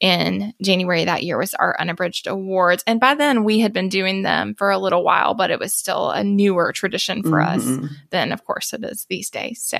in 0.00 0.52
January 0.62 1.04
that 1.04 1.22
year 1.22 1.38
was 1.38 1.54
our 1.54 1.76
unabridged 1.78 2.26
awards. 2.26 2.84
And 2.86 3.00
by 3.00 3.14
then 3.14 3.44
we 3.44 3.60
had 3.60 3.72
been 3.72 3.88
doing 3.88 4.22
them 4.22 4.54
for 4.54 4.70
a 4.70 4.78
little 4.78 5.02
while, 5.02 5.34
but 5.34 5.50
it 5.50 5.58
was 5.58 5.72
still 5.72 6.10
a 6.10 6.22
newer 6.22 6.72
tradition 6.72 7.22
for 7.22 7.40
mm-hmm. 7.40 7.84
us 7.84 7.90
than, 8.10 8.32
of 8.32 8.44
course, 8.44 8.72
it 8.72 8.84
is 8.84 9.06
these 9.08 9.30
days. 9.30 9.62
So, 9.62 9.78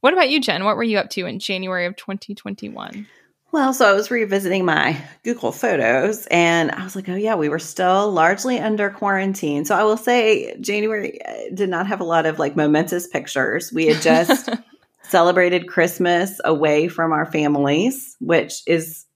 what 0.00 0.12
about 0.12 0.30
you, 0.30 0.40
Jen? 0.40 0.64
What 0.64 0.76
were 0.76 0.82
you 0.82 0.98
up 0.98 1.10
to 1.10 1.26
in 1.26 1.38
January 1.38 1.86
of 1.86 1.94
2021? 1.96 3.06
Well, 3.50 3.72
so 3.72 3.88
I 3.88 3.94
was 3.94 4.10
revisiting 4.10 4.66
my 4.66 5.00
Google 5.24 5.52
Photos 5.52 6.26
and 6.26 6.70
I 6.70 6.84
was 6.84 6.94
like, 6.94 7.08
oh, 7.08 7.14
yeah, 7.14 7.34
we 7.34 7.48
were 7.48 7.58
still 7.58 8.12
largely 8.12 8.58
under 8.58 8.90
quarantine. 8.90 9.64
So 9.64 9.74
I 9.74 9.84
will 9.84 9.96
say 9.96 10.54
January 10.60 11.24
uh, 11.24 11.54
did 11.54 11.70
not 11.70 11.86
have 11.86 12.00
a 12.00 12.04
lot 12.04 12.26
of 12.26 12.38
like 12.38 12.56
momentous 12.56 13.06
pictures. 13.06 13.72
We 13.72 13.86
had 13.86 14.02
just 14.02 14.50
celebrated 15.02 15.66
Christmas 15.66 16.40
away 16.44 16.88
from 16.88 17.12
our 17.12 17.24
families, 17.24 18.16
which 18.20 18.62
is 18.66 19.06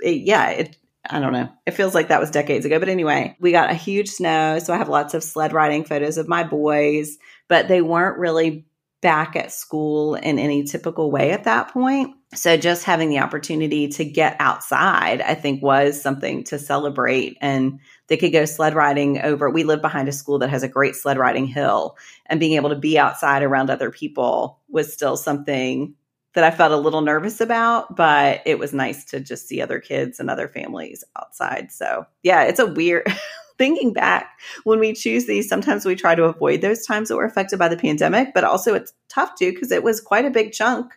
it, 0.00 0.22
yeah, 0.22 0.50
it, 0.50 0.76
I 1.08 1.20
don't 1.20 1.32
know. 1.32 1.48
It 1.66 1.72
feels 1.72 1.94
like 1.94 2.08
that 2.08 2.20
was 2.20 2.30
decades 2.30 2.64
ago. 2.64 2.78
But 2.78 2.88
anyway, 2.88 3.36
we 3.40 3.52
got 3.52 3.70
a 3.70 3.74
huge 3.74 4.08
snow. 4.10 4.58
So 4.58 4.74
I 4.74 4.76
have 4.76 4.88
lots 4.88 5.14
of 5.14 5.24
sled 5.24 5.52
riding 5.52 5.84
photos 5.84 6.18
of 6.18 6.28
my 6.28 6.44
boys, 6.44 7.18
but 7.48 7.68
they 7.68 7.82
weren't 7.82 8.18
really 8.18 8.66
back 9.00 9.36
at 9.36 9.52
school 9.52 10.16
in 10.16 10.38
any 10.38 10.64
typical 10.64 11.10
way 11.10 11.30
at 11.30 11.44
that 11.44 11.72
point. 11.72 12.16
So 12.34 12.56
just 12.56 12.84
having 12.84 13.08
the 13.08 13.20
opportunity 13.20 13.88
to 13.88 14.04
get 14.04 14.36
outside, 14.40 15.20
I 15.22 15.34
think 15.34 15.62
was 15.62 16.00
something 16.02 16.44
to 16.44 16.58
celebrate. 16.58 17.38
And 17.40 17.78
they 18.08 18.16
could 18.16 18.32
go 18.32 18.44
sled 18.44 18.74
riding 18.74 19.20
over. 19.20 19.48
We 19.48 19.64
live 19.64 19.80
behind 19.80 20.08
a 20.08 20.12
school 20.12 20.40
that 20.40 20.50
has 20.50 20.62
a 20.62 20.68
great 20.68 20.96
sled 20.96 21.16
riding 21.16 21.46
hill, 21.46 21.96
and 22.26 22.40
being 22.40 22.54
able 22.54 22.70
to 22.70 22.76
be 22.76 22.98
outside 22.98 23.42
around 23.42 23.70
other 23.70 23.90
people 23.90 24.58
was 24.68 24.92
still 24.92 25.16
something 25.16 25.94
that 26.34 26.44
I 26.44 26.50
felt 26.50 26.72
a 26.72 26.76
little 26.76 27.00
nervous 27.00 27.40
about, 27.40 27.96
but 27.96 28.42
it 28.44 28.58
was 28.58 28.72
nice 28.72 29.04
to 29.06 29.20
just 29.20 29.48
see 29.48 29.60
other 29.60 29.80
kids 29.80 30.20
and 30.20 30.30
other 30.30 30.48
families 30.48 31.02
outside. 31.16 31.72
So, 31.72 32.06
yeah, 32.22 32.42
it's 32.44 32.60
a 32.60 32.66
weird 32.66 33.06
thinking 33.58 33.92
back 33.92 34.38
when 34.64 34.78
we 34.78 34.92
choose 34.92 35.26
these. 35.26 35.48
Sometimes 35.48 35.84
we 35.84 35.96
try 35.96 36.14
to 36.14 36.24
avoid 36.24 36.60
those 36.60 36.86
times 36.86 37.08
that 37.08 37.16
were 37.16 37.24
affected 37.24 37.58
by 37.58 37.68
the 37.68 37.76
pandemic, 37.76 38.34
but 38.34 38.44
also 38.44 38.74
it's 38.74 38.92
tough 39.08 39.34
to 39.36 39.52
because 39.52 39.72
it 39.72 39.82
was 39.82 40.00
quite 40.00 40.24
a 40.24 40.30
big 40.30 40.52
chunk 40.52 40.92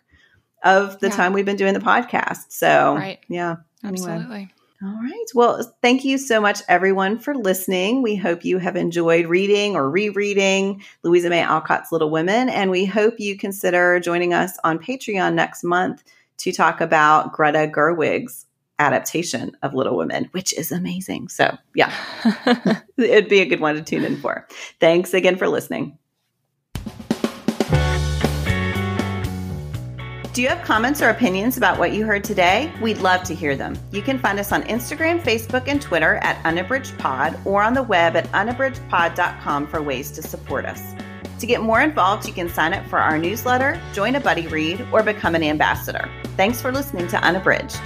of 0.64 1.00
the 1.00 1.08
yeah. 1.08 1.16
time 1.16 1.32
we've 1.32 1.46
been 1.46 1.56
doing 1.56 1.74
the 1.74 1.80
podcast. 1.80 2.50
So, 2.50 2.94
right. 2.94 3.18
yeah, 3.28 3.56
anyway. 3.82 4.12
absolutely. 4.12 4.54
All 4.84 5.00
right. 5.00 5.26
Well, 5.32 5.76
thank 5.80 6.04
you 6.04 6.18
so 6.18 6.40
much, 6.40 6.60
everyone, 6.68 7.20
for 7.20 7.36
listening. 7.36 8.02
We 8.02 8.16
hope 8.16 8.44
you 8.44 8.58
have 8.58 8.74
enjoyed 8.74 9.26
reading 9.26 9.76
or 9.76 9.88
rereading 9.88 10.82
Louisa 11.04 11.30
May 11.30 11.40
Alcott's 11.40 11.92
Little 11.92 12.10
Women, 12.10 12.48
and 12.48 12.68
we 12.68 12.84
hope 12.84 13.20
you 13.20 13.36
consider 13.36 14.00
joining 14.00 14.34
us 14.34 14.58
on 14.64 14.80
Patreon 14.80 15.34
next 15.34 15.62
month 15.62 16.02
to 16.38 16.50
talk 16.50 16.80
about 16.80 17.32
Greta 17.32 17.70
Gerwig's 17.72 18.46
adaptation 18.80 19.56
of 19.62 19.72
Little 19.72 19.96
Women, 19.96 20.28
which 20.32 20.52
is 20.52 20.72
amazing. 20.72 21.28
So, 21.28 21.56
yeah, 21.76 21.92
it'd 22.96 23.28
be 23.28 23.40
a 23.40 23.46
good 23.46 23.60
one 23.60 23.76
to 23.76 23.82
tune 23.82 24.02
in 24.02 24.16
for. 24.16 24.48
Thanks 24.80 25.14
again 25.14 25.36
for 25.36 25.46
listening. 25.46 25.96
Do 30.32 30.40
you 30.40 30.48
have 30.48 30.64
comments 30.64 31.02
or 31.02 31.10
opinions 31.10 31.58
about 31.58 31.78
what 31.78 31.92
you 31.92 32.06
heard 32.06 32.24
today? 32.24 32.72
We'd 32.80 32.96
love 32.98 33.22
to 33.24 33.34
hear 33.34 33.54
them. 33.54 33.78
You 33.90 34.00
can 34.00 34.18
find 34.18 34.40
us 34.40 34.50
on 34.50 34.62
Instagram, 34.62 35.20
Facebook, 35.20 35.68
and 35.68 35.80
Twitter 35.80 36.16
at 36.22 36.42
unabridgedpod 36.44 37.44
or 37.44 37.62
on 37.62 37.74
the 37.74 37.82
web 37.82 38.16
at 38.16 38.24
unabridgedpod.com 38.32 39.66
for 39.66 39.82
ways 39.82 40.10
to 40.12 40.22
support 40.22 40.64
us. 40.64 40.94
To 41.38 41.46
get 41.46 41.60
more 41.60 41.82
involved, 41.82 42.26
you 42.26 42.32
can 42.32 42.48
sign 42.48 42.72
up 42.72 42.86
for 42.86 42.98
our 42.98 43.18
newsletter, 43.18 43.78
join 43.92 44.14
a 44.14 44.20
buddy 44.20 44.46
read, 44.46 44.86
or 44.90 45.02
become 45.02 45.34
an 45.34 45.42
ambassador. 45.42 46.08
Thanks 46.38 46.62
for 46.62 46.72
listening 46.72 47.08
to 47.08 47.22
Unabridged. 47.22 47.80